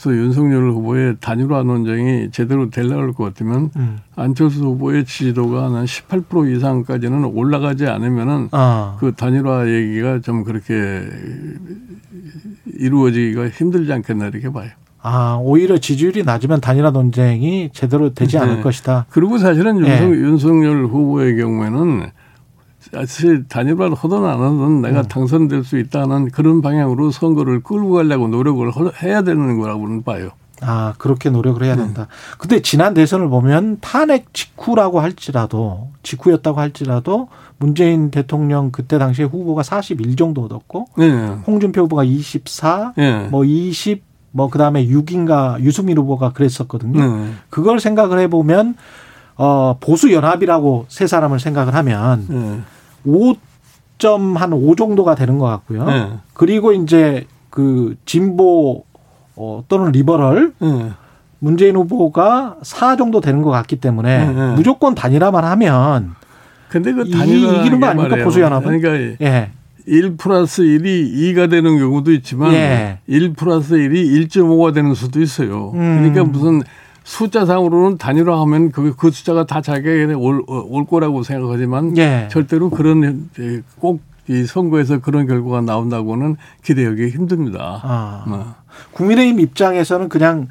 서 0.05 0.15
윤석열 0.15 0.69
후보의 0.69 1.15
단일화 1.19 1.63
논쟁이 1.63 2.29
제대로 2.31 2.69
될려올 2.69 3.11
것 3.11 3.23
같으면 3.23 3.71
음. 3.75 3.97
안철수 4.15 4.63
후보의 4.63 5.05
지지도가 5.05 5.63
한 5.63 5.85
18% 5.85 6.55
이상까지는 6.55 7.25
올라가지 7.25 7.87
않으면은 7.87 8.49
아. 8.51 8.97
그 8.99 9.13
단일화 9.13 9.67
얘기가 9.67 10.19
좀 10.21 10.43
그렇게 10.43 11.01
이루어지기가 12.67 13.49
힘들지 13.49 13.91
않겠나 13.93 14.27
이렇게 14.27 14.51
봐요. 14.51 14.69
아, 15.01 15.39
오히려 15.41 15.79
지지율이 15.79 16.23
낮으면 16.23 16.61
단일화 16.61 16.91
논쟁이 16.91 17.71
제대로 17.73 18.13
되지 18.13 18.37
않을 18.37 18.57
네. 18.57 18.61
것이다. 18.61 19.07
그리고 19.09 19.39
사실은 19.39 19.81
네. 19.81 20.03
윤석, 20.03 20.15
윤석열 20.15 20.85
후보의 20.85 21.35
경우에는 21.37 22.11
사실 22.91 23.47
단일화를 23.47 23.95
하든 23.95 24.25
안 24.25 24.41
하든 24.41 24.81
내가 24.81 25.01
음. 25.01 25.07
당선될 25.07 25.63
수 25.63 25.77
있다는 25.77 26.29
그런 26.29 26.61
방향으로 26.61 27.11
선거를 27.11 27.61
끌고 27.63 27.93
가려고 27.93 28.27
노력을 28.27 28.71
해야 29.01 29.21
되는 29.21 29.57
거라고는 29.57 30.03
봐요. 30.03 30.31
아, 30.61 30.93
그렇게 30.97 31.29
노력을 31.29 31.61
해야 31.63 31.75
된다. 31.75 32.03
음. 32.03 32.37
근데 32.37 32.61
지난 32.61 32.93
대선을 32.93 33.27
보면 33.29 33.79
탄핵 33.81 34.33
직후라고 34.33 34.99
할지라도, 34.99 35.89
직후였다고 36.03 36.59
할지라도 36.59 37.27
문재인 37.57 38.09
대통령 38.09 38.71
그때 38.71 38.97
당시에 38.97 39.25
후보가 39.25 39.63
41 39.63 40.15
정도 40.15 40.43
얻었고, 40.43 40.87
네. 40.97 41.27
홍준표 41.45 41.81
후보가 41.83 42.05
24, 42.05 42.93
네. 42.95 43.27
뭐 43.29 43.43
20, 43.43 44.03
뭐 44.31 44.49
그다음에 44.49 44.85
6인가 44.87 45.61
유승민 45.61 45.97
후보가 45.97 46.33
그랬었거든요. 46.33 46.99
음. 46.99 47.37
그걸 47.49 47.79
생각을 47.79 48.19
해보면 48.19 48.75
어 49.37 49.77
보수 49.79 50.11
연합이라고 50.13 50.85
세 50.87 51.07
사람을 51.07 51.39
생각을 51.39 51.75
하면 51.75 52.25
음. 52.29 52.65
5점 53.05 54.35
한5 54.35 54.77
정도가 54.77 55.15
되는 55.15 55.37
것 55.37 55.45
같고요. 55.45 55.83
음. 55.87 56.19
그리고 56.33 56.71
이제 56.71 57.27
그 57.49 57.95
진보 58.05 58.83
어 59.35 59.63
또는 59.67 59.91
리버럴 59.91 60.53
문재인 61.39 61.75
후보가 61.75 62.57
4 62.61 62.95
정도 62.95 63.19
되는 63.21 63.41
것 63.41 63.49
같기 63.51 63.75
때문에 63.77 64.53
무조건 64.55 64.95
단일화만 64.95 65.43
하면 65.43 66.15
근데 66.69 66.91
그 66.93 67.09
단일화 67.09 67.61
이기는 67.61 67.79
거 67.79 67.87
아닙니까 67.87 68.23
보수 68.23 68.41
연합은? 68.41 68.81
그러니까 68.81 69.17
예. 69.21 69.51
1 69.87 70.17
플러스 70.17 70.63
1이 70.63 71.13
2가 71.13 71.49
되는 71.49 71.77
경우도 71.77 72.11
있지만 72.13 72.53
예. 72.53 72.99
1 73.07 73.33
플러스 73.33 73.75
1이 73.75 74.27
1.5가 74.27 74.73
되는 74.73 74.93
수도 74.93 75.21
있어요. 75.21 75.71
음. 75.75 75.99
그러니까 75.99 76.23
무슨 76.23 76.63
숫자상으로는 77.05 77.97
단일화하면 77.97 78.71
그, 78.71 78.93
그 78.95 79.11
숫자가 79.11 79.45
다 79.45 79.61
자기에게 79.61 80.13
올, 80.13 80.43
올 80.47 80.85
거라고 80.85 81.23
생각하지만 81.23 81.97
예. 81.97 82.27
절대로 82.29 82.69
그런 82.69 83.29
꼭 83.79 84.15
이 84.27 84.45
선거에서 84.45 84.99
그런 84.99 85.27
결과가 85.27 85.61
나온다고는 85.61 86.37
기대하기 86.63 87.09
힘듭니다. 87.09 87.79
아. 87.83 88.23
어. 88.27 88.55
국민의힘 88.91 89.39
입장에서는 89.39 90.09
그냥 90.09 90.47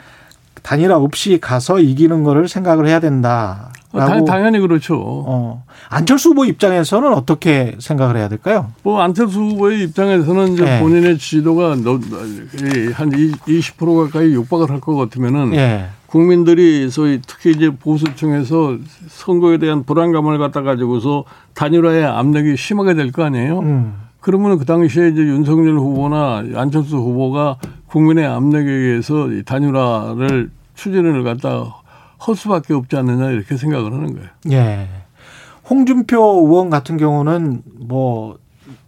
단일화 0.62 0.96
없이 0.96 1.38
가서 1.40 1.80
이기는 1.80 2.24
거를 2.24 2.48
생각을 2.48 2.86
해야 2.86 3.00
된다. 3.00 3.70
당, 3.92 4.24
당연히 4.24 4.58
그렇죠. 4.58 4.96
어. 4.98 5.62
안철수 5.88 6.30
후보 6.30 6.44
입장에서는 6.44 7.12
어떻게 7.12 7.76
생각을 7.78 8.16
해야 8.16 8.28
될까요? 8.28 8.72
뭐 8.82 9.00
안철수 9.00 9.40
후보의 9.40 9.84
입장에서는 9.84 10.54
이제 10.54 10.64
네. 10.64 10.80
본인의 10.80 11.18
지지도가 11.18 11.70
한 11.70 11.84
20% 11.84 14.04
가까이 14.04 14.32
육박을 14.32 14.70
할 14.70 14.80
것 14.80 14.94
같으면은 14.96 15.50
네. 15.50 15.86
국민들이 16.06 16.90
소위 16.90 17.20
특히 17.26 17.52
이제 17.52 17.70
보수층에서 17.70 18.76
선거에 19.08 19.58
대한 19.58 19.84
불안감을 19.84 20.38
갖다 20.38 20.62
가지고서 20.62 21.24
단일화의 21.54 22.04
압력이 22.04 22.56
심하게 22.56 22.94
될 22.94 23.12
거 23.12 23.24
아니에요. 23.24 23.60
음. 23.60 23.94
그러면 24.20 24.58
그 24.58 24.64
당시에 24.64 25.08
이제 25.08 25.20
윤석열 25.20 25.78
후보나 25.78 26.42
안철수 26.54 26.96
후보가 26.96 27.56
국민의 27.94 28.26
압력에 28.26 28.68
의해서 28.68 29.28
단일화를 29.46 30.50
추진을 30.74 31.22
갖다 31.22 31.76
할 32.18 32.34
수밖에 32.34 32.74
없지 32.74 32.96
않느냐 32.96 33.30
이렇게 33.30 33.56
생각을 33.56 33.92
하는 33.92 34.14
거예요. 34.14 34.28
예. 34.50 34.88
홍준표 35.70 36.44
의원 36.44 36.70
같은 36.70 36.96
경우는 36.96 37.62
뭐 37.86 38.36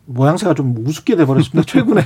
모양새가 0.06 0.54
좀 0.54 0.74
우습게 0.84 1.14
돼 1.14 1.24
버렸습니다. 1.24 1.62
최근에 1.70 2.02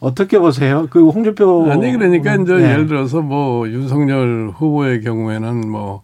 어떻게 0.00 0.40
보세요? 0.40 0.88
그 0.90 1.08
홍준표 1.10 1.70
아니 1.70 1.92
그러니까 1.92 2.34
이제 2.34 2.54
예. 2.54 2.70
예를 2.70 2.88
들어서 2.88 3.20
뭐 3.20 3.68
윤석열 3.68 4.50
후보의 4.52 5.02
경우에는 5.02 5.70
뭐 5.70 6.02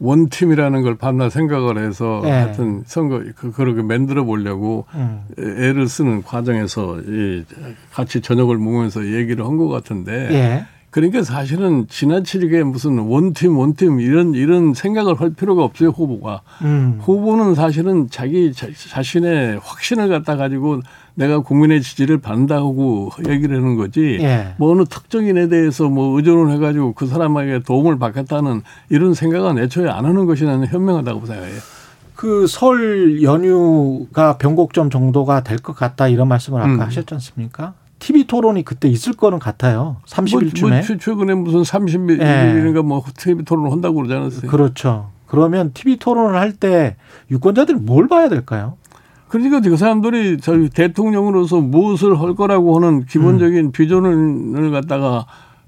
원팀이라는 0.00 0.82
걸 0.82 0.96
밤낮 0.96 1.30
생각을 1.30 1.78
해서 1.78 2.22
예. 2.24 2.30
하여튼 2.30 2.82
선거 2.86 3.22
그 3.36 3.52
그렇게 3.52 3.82
만들어 3.82 4.24
보려고 4.24 4.86
음. 4.94 5.22
애를 5.38 5.88
쓰는 5.88 6.22
과정에서 6.22 7.00
이 7.06 7.44
같이 7.92 8.20
저녁을 8.20 8.58
먹으면서 8.58 9.06
얘기를 9.06 9.44
한 9.46 9.60
것 9.60 9.68
같은데 9.68 10.28
예. 10.32 10.64
그러니까 10.90 11.22
사실은 11.22 11.86
지나치게 11.86 12.62
무슨 12.64 12.98
원팀 12.98 13.56
원팀 13.58 14.00
이런 14.00 14.34
이런 14.34 14.74
생각을 14.74 15.20
할 15.20 15.30
필요가 15.30 15.62
없어요 15.64 15.90
후보가 15.90 16.40
음. 16.62 16.98
후보는 17.02 17.54
사실은 17.54 18.08
자기 18.10 18.52
자, 18.52 19.02
신의 19.02 19.60
확신을 19.62 20.08
갖다 20.08 20.36
가지고 20.36 20.80
내가 21.14 21.40
국민의 21.40 21.82
지지를 21.82 22.18
받는다고 22.18 23.10
얘기를 23.28 23.56
하는 23.56 23.76
거지. 23.76 24.18
예. 24.20 24.54
뭐 24.58 24.72
어느 24.72 24.84
특정인에 24.84 25.48
대해서 25.48 25.88
뭐 25.88 26.16
의존을 26.16 26.52
해가지고 26.54 26.94
그 26.94 27.06
사람에게 27.06 27.60
도움을 27.64 27.98
받겠다는 27.98 28.62
이런 28.88 29.14
생각은 29.14 29.58
애초에 29.58 29.88
안 29.88 30.04
하는 30.04 30.26
것이 30.26 30.44
나는 30.44 30.66
현명하다고 30.66 31.26
생각해요. 31.26 31.58
그 32.16 32.46
설 32.46 33.22
연휴가 33.22 34.36
변곡점 34.38 34.90
정도가 34.90 35.42
될 35.42 35.58
것 35.58 35.74
같다 35.74 36.06
이런 36.08 36.28
말씀을 36.28 36.60
아까 36.60 36.70
음. 36.72 36.80
하셨지 36.80 37.14
않습니까? 37.14 37.74
TV 37.98 38.24
토론이 38.26 38.64
그때 38.64 38.88
있을 38.88 39.12
거는 39.14 39.38
같아요. 39.38 39.96
30일쯤에. 40.06 40.60
뭐, 40.60 40.70
뭐 40.70 40.80
최근에 40.98 41.34
무슨 41.34 41.62
30일인가 41.62 42.82
뭐 42.82 43.02
TV 43.16 43.44
토론을 43.44 43.72
한다고 43.72 43.96
그러지 43.96 44.14
않았어요. 44.14 44.50
그렇죠. 44.50 45.10
그러면 45.26 45.72
TV 45.72 45.96
토론을 45.98 46.38
할 46.38 46.52
때 46.52 46.96
유권자들이 47.30 47.78
뭘 47.78 48.08
봐야 48.08 48.28
될까요? 48.28 48.76
그러니까 49.30 49.60
그 49.60 49.76
사람들이 49.76 50.38
저희 50.38 50.68
대통령으로서 50.68 51.60
무엇을 51.60 52.20
할 52.20 52.34
거라고 52.34 52.76
하는 52.76 53.06
기본적인 53.06 53.66
음. 53.66 53.72
비전을 53.72 54.72
갖다가 54.72 55.24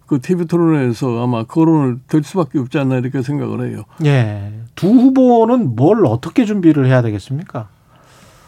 그 0.07 0.21
TV 0.21 0.47
토론에서 0.47 1.23
아마 1.23 1.45
거론을 1.45 1.99
될 2.09 2.25
수밖에 2.25 2.59
없지 2.59 2.79
않나 2.79 2.97
이렇게 2.99 3.23
생각을 3.23 3.71
해요. 3.71 3.85
예. 4.05 4.53
두 4.75 4.89
후보는 4.89 5.77
뭘 5.77 6.05
어떻게 6.05 6.45
준비를 6.45 6.87
해야 6.87 7.03
되겠습니까? 7.03 7.69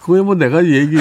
그거에 0.00 0.20
뭐 0.20 0.34
내가 0.34 0.66
얘기 0.66 0.96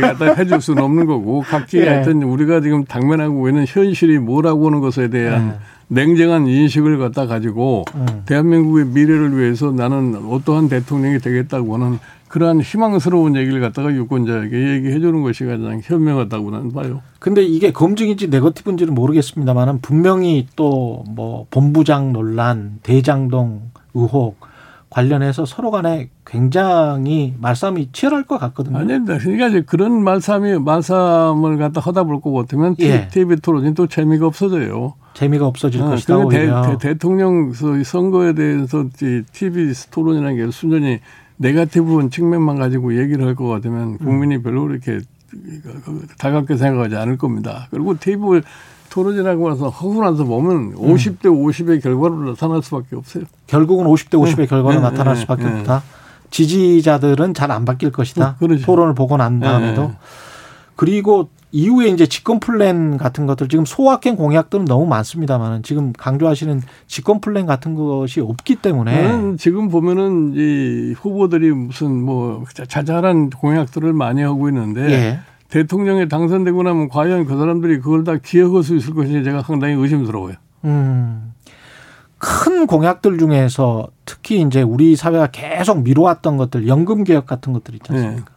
갖다 0.00 0.32
해줄 0.34 0.60
수는 0.62 0.82
없는 0.82 1.06
거고 1.06 1.42
각기 1.42 1.78
예. 1.78 1.88
하여튼 1.88 2.22
우리가 2.22 2.62
지금 2.62 2.84
당면하고 2.84 3.48
있는 3.48 3.66
현실이 3.68 4.18
뭐라고 4.18 4.66
하는 4.66 4.80
것에 4.80 5.08
대한 5.10 5.48
예. 5.48 5.58
냉정한 5.88 6.46
인식을 6.46 6.98
갖다 6.98 7.26
가지고 7.26 7.84
음. 7.94 8.06
대한민국의 8.24 8.86
미래를 8.86 9.38
위해서 9.38 9.70
나는 9.70 10.16
어떠한 10.16 10.70
대통령이 10.70 11.18
되겠다고 11.18 11.74
하는 11.74 11.98
그러한 12.28 12.60
희망스러운 12.60 13.36
얘기를 13.36 13.60
갖다가 13.60 13.92
유권자에게 13.92 14.74
얘기해 14.74 15.00
주는 15.00 15.22
것이 15.22 15.44
가장 15.44 15.80
현명하다고 15.82 16.50
나는 16.50 16.72
봐요. 16.72 17.00
근데 17.18 17.42
이게 17.42 17.72
검증인지 17.72 18.28
네거티브인지는 18.28 18.94
모르겠습니다만은 18.94 19.80
분명히 19.80 20.46
또 20.56 21.04
뭐 21.08 21.46
본부장 21.50 22.12
논란, 22.12 22.78
대장동 22.82 23.70
의혹 23.94 24.36
관련해서 24.90 25.44
서로 25.44 25.70
간에 25.70 26.08
굉장히 26.26 27.34
말싸움이 27.40 27.90
치열할 27.92 28.24
것 28.24 28.38
같거든요. 28.38 28.78
아닙니다. 28.78 29.18
그러니까 29.18 29.48
이제 29.48 29.62
그런 29.62 30.02
말싸움이 30.02 30.58
말싸움을 30.58 31.58
갖다 31.58 31.80
하다 31.80 32.04
볼 32.04 32.20
것 32.20 32.32
같으면 32.32 32.74
예. 32.80 33.08
TV 33.08 33.36
토론이 33.36 33.74
또 33.74 33.86
재미가 33.86 34.26
없어져요. 34.26 34.94
재미가 35.14 35.46
없어질 35.46 35.82
어, 35.82 35.90
것이다 35.90 36.18
오히려. 36.18 36.78
대, 36.78 36.94
통령 36.94 37.52
선거에 37.84 38.32
대해서 38.34 38.84
이 39.02 39.22
TV 39.32 39.72
토론이라는 39.90 40.36
게 40.36 40.50
순전히 40.50 41.00
네가티브 41.38 42.10
측면만 42.10 42.56
가지고 42.58 42.98
얘기를 43.00 43.26
할 43.26 43.34
것 43.34 43.46
같으면 43.48 43.98
국민이 43.98 44.42
별로 44.42 44.66
그렇게 44.66 45.00
다가게 46.18 46.56
생각하지 46.56 46.96
않을 46.96 47.16
겁니다. 47.16 47.68
그리고 47.70 47.94
토론이라고 48.90 49.52
해서 49.52 49.68
하고 49.68 50.02
나서 50.02 50.24
보면 50.24 50.74
50대 50.74 51.24
50의 51.26 51.82
결과로 51.82 52.30
나타날 52.30 52.62
수밖에 52.62 52.96
없어요. 52.96 53.24
결국은 53.46 53.84
50대 53.86 54.12
50의 54.14 54.48
결과로 54.48 54.76
네, 54.76 54.80
나타날 54.80 55.14
네, 55.14 55.20
수밖에 55.20 55.44
네. 55.44 55.58
없다. 55.60 55.82
지지자들은 56.30 57.34
잘 57.34 57.50
안 57.50 57.64
바뀔 57.64 57.92
것이다. 57.92 58.36
어. 58.40 58.46
토론을 58.64 58.94
보고 58.94 59.16
난 59.16 59.40
다음에도. 59.40 59.82
네. 59.88 59.92
그리고 60.76 61.28
이후에 61.50 61.88
이제 61.88 62.06
집권 62.06 62.40
플랜 62.40 62.98
같은 62.98 63.26
것들 63.26 63.48
지금 63.48 63.64
소확행 63.64 64.16
공약들은 64.16 64.66
너무 64.66 64.86
많습니다만 64.86 65.62
지금 65.62 65.92
강조하시는 65.92 66.60
집권 66.86 67.20
플랜 67.20 67.46
같은 67.46 67.74
것이 67.74 68.20
없기 68.20 68.56
때문에 68.56 69.36
지금 69.38 69.68
보면은 69.68 70.34
이 70.34 70.92
후보들이 70.92 71.50
무슨 71.52 72.02
뭐 72.02 72.44
자잘한 72.68 73.30
공약들을 73.30 73.92
많이 73.92 74.22
하고 74.22 74.48
있는데 74.48 74.90
예. 74.90 75.18
대통령에 75.48 76.08
당선되고 76.08 76.62
나면 76.62 76.88
과연 76.88 77.24
그 77.24 77.36
사람들이 77.36 77.80
그걸 77.80 78.04
다 78.04 78.16
기억할 78.22 78.62
수 78.62 78.76
있을 78.76 78.92
것인지 78.92 79.24
제가 79.24 79.42
상당히 79.42 79.74
의심스러워요. 79.74 80.34
음. 80.64 81.32
큰 82.18 82.66
공약들 82.66 83.18
중에서 83.18 83.88
특히 84.04 84.40
이제 84.42 84.60
우리 84.60 84.96
사회가 84.96 85.28
계속 85.28 85.82
미뤄왔던 85.82 86.36
것들 86.36 86.66
연금 86.66 87.04
개혁 87.04 87.26
같은 87.26 87.52
것들 87.52 87.74
있지 87.76 87.92
네. 87.92 87.98
않습니까? 87.98 88.32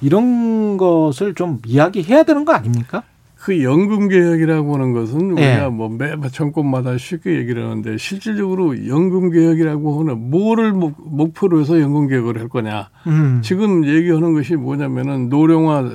이런 0.00 0.76
것을 0.76 1.34
좀 1.34 1.60
이야기해야 1.66 2.22
되는 2.24 2.44
거 2.44 2.52
아닙니까? 2.52 3.02
그 3.46 3.62
연금 3.62 4.08
개혁이라고 4.08 4.74
하는 4.74 4.92
것은 4.92 5.38
예. 5.38 5.52
우리가 5.52 5.70
뭐매 5.70 6.16
정권마다 6.32 6.98
쉽게 6.98 7.36
얘기를 7.36 7.64
하는데 7.64 7.96
실질적으로 7.96 8.88
연금 8.88 9.30
개혁이라고 9.30 10.00
하는 10.00 10.30
뭐를 10.30 10.72
목, 10.72 10.96
목표로 10.98 11.60
해서 11.60 11.80
연금 11.80 12.08
개혁을 12.08 12.40
할 12.40 12.48
거냐. 12.48 12.88
음. 13.06 13.40
지금 13.44 13.86
얘기하는 13.86 14.34
것이 14.34 14.56
뭐냐면은 14.56 15.28
노령화가 15.28 15.92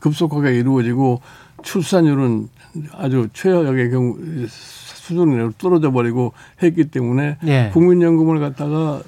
급속하게 0.00 0.56
이루어지고 0.56 1.22
출산율은 1.62 2.48
아주 2.92 3.28
최악의 3.32 3.90
경우 3.90 4.18
수준으로 4.48 5.52
떨어져 5.56 5.90
버리고 5.90 6.34
했기 6.62 6.84
때문에 6.84 7.38
예. 7.46 7.70
국민연금을 7.72 8.40
갖다가 8.40 9.00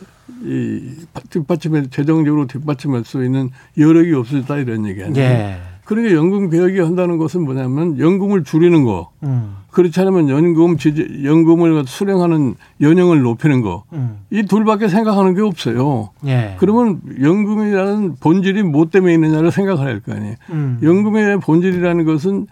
이 0.45 0.95
뒷받침해 1.31 1.88
재정적으로 1.90 2.47
뒷받침할 2.47 3.05
수 3.05 3.25
있는 3.25 3.51
여력이 3.79 4.12
없어졌다 4.14 4.57
이런 4.59 4.87
얘기 4.87 5.03
아니에요. 5.03 5.27
예. 5.27 5.61
그러니까 5.85 6.14
연금 6.14 6.51
개혁이 6.51 6.79
한다는 6.79 7.19
것은 7.19 7.43
뭐냐면 7.43 7.99
연금을 7.99 8.45
줄이는 8.45 8.85
거. 8.85 9.11
음. 9.25 9.57
그렇지 9.73 10.01
않으면 10.01 10.29
연금 10.29 10.77
지지 10.77 11.23
연금을 11.25 11.85
수령하는 11.85 12.55
연령을 12.81 13.23
높이는 13.23 13.61
거. 13.61 13.83
음. 13.93 14.19
이 14.31 14.45
둘밖에 14.45 14.87
생각하는 14.87 15.35
게 15.35 15.43
없어요. 15.43 16.11
예. 16.27 16.55
그러면 16.61 17.01
연금이라는 17.21 18.16
본질이 18.21 18.62
뭐 18.62 18.87
때문에 18.87 19.14
있느냐를 19.14 19.51
생각을 19.51 19.85
할거 19.85 20.12
아니에요. 20.12 20.37
음. 20.51 20.79
연금의 20.81 21.40
본질이라는 21.40 22.05
것은 22.05 22.47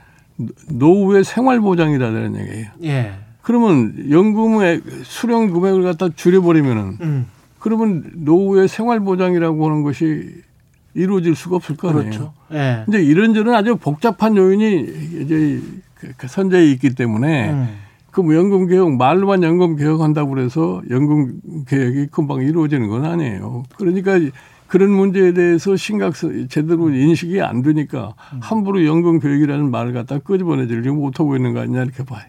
노후의 0.73 1.23
생활 1.23 1.61
보장이라는 1.61 2.37
얘기예요. 2.41 2.67
예. 2.85 3.12
그러면 3.43 4.11
연금의 4.11 4.83
수령 5.05 5.53
금액을 5.53 5.83
갖다 5.83 6.09
줄여버리면은 6.14 6.99
음. 7.01 7.27
그러면 7.59 8.11
노후의 8.14 8.68
생활 8.68 9.01
보장이라고 9.01 9.66
하는 9.68 9.83
것이 9.83 10.31
이루어질 10.94 11.35
수가 11.35 11.57
없을 11.57 11.77
거 11.77 11.90
아니에요. 11.90 12.05
그렇죠. 12.05 12.33
예. 12.53 12.83
근데 12.85 13.03
이런저런 13.03 13.55
아주 13.55 13.77
복잡한 13.77 14.37
요인이 14.37 14.81
이제 15.23 15.61
그- 15.94 16.12
그 16.16 16.29
선제에 16.29 16.64
있기 16.73 16.94
때문에 16.94 17.51
음. 17.53 17.68
그뭐 18.11 18.35
연금 18.35 18.66
개혁 18.66 18.97
말로만 18.97 19.42
연금 19.42 19.77
개혁한다고 19.77 20.31
그래서 20.31 20.83
연금 20.90 21.40
개혁이 21.68 22.07
금방 22.11 22.40
이루어지는 22.42 22.88
건 22.88 23.05
아니에요. 23.05 23.64
그러니까 23.77 24.18
그런 24.66 24.90
문제에 24.90 25.33
대해서 25.33 25.77
심각 25.77 26.14
제대로 26.49 26.90
인식이 26.90 27.40
안 27.40 27.62
되니까 27.62 28.14
함부로 28.40 28.85
연금 28.85 29.18
개혁이라는 29.21 29.71
말을 29.71 29.92
갖다 29.92 30.18
끄집어내지를 30.18 30.90
못하고 30.92 31.37
있는 31.37 31.53
거 31.55 31.61
아니냐 31.61 31.83
이렇게 31.83 32.03
봐요. 32.05 32.25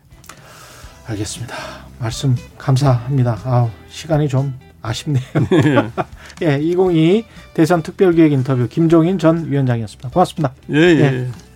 알겠습니다. 1.07 1.55
말씀 1.99 2.35
감사합니다. 2.57 3.37
아 3.45 3.69
시간이 3.89 4.27
좀 4.27 4.53
아쉽네요. 4.81 5.23
예, 6.41 6.59
2022 6.59 7.25
대선 7.53 7.83
특별기획 7.83 8.31
인터뷰 8.31 8.67
김종인 8.69 9.19
전 9.19 9.49
위원장이었습니다. 9.49 10.09
고맙습니다. 10.09 10.53
예, 10.71 10.77
예. 10.77 10.99
예. 11.01 11.48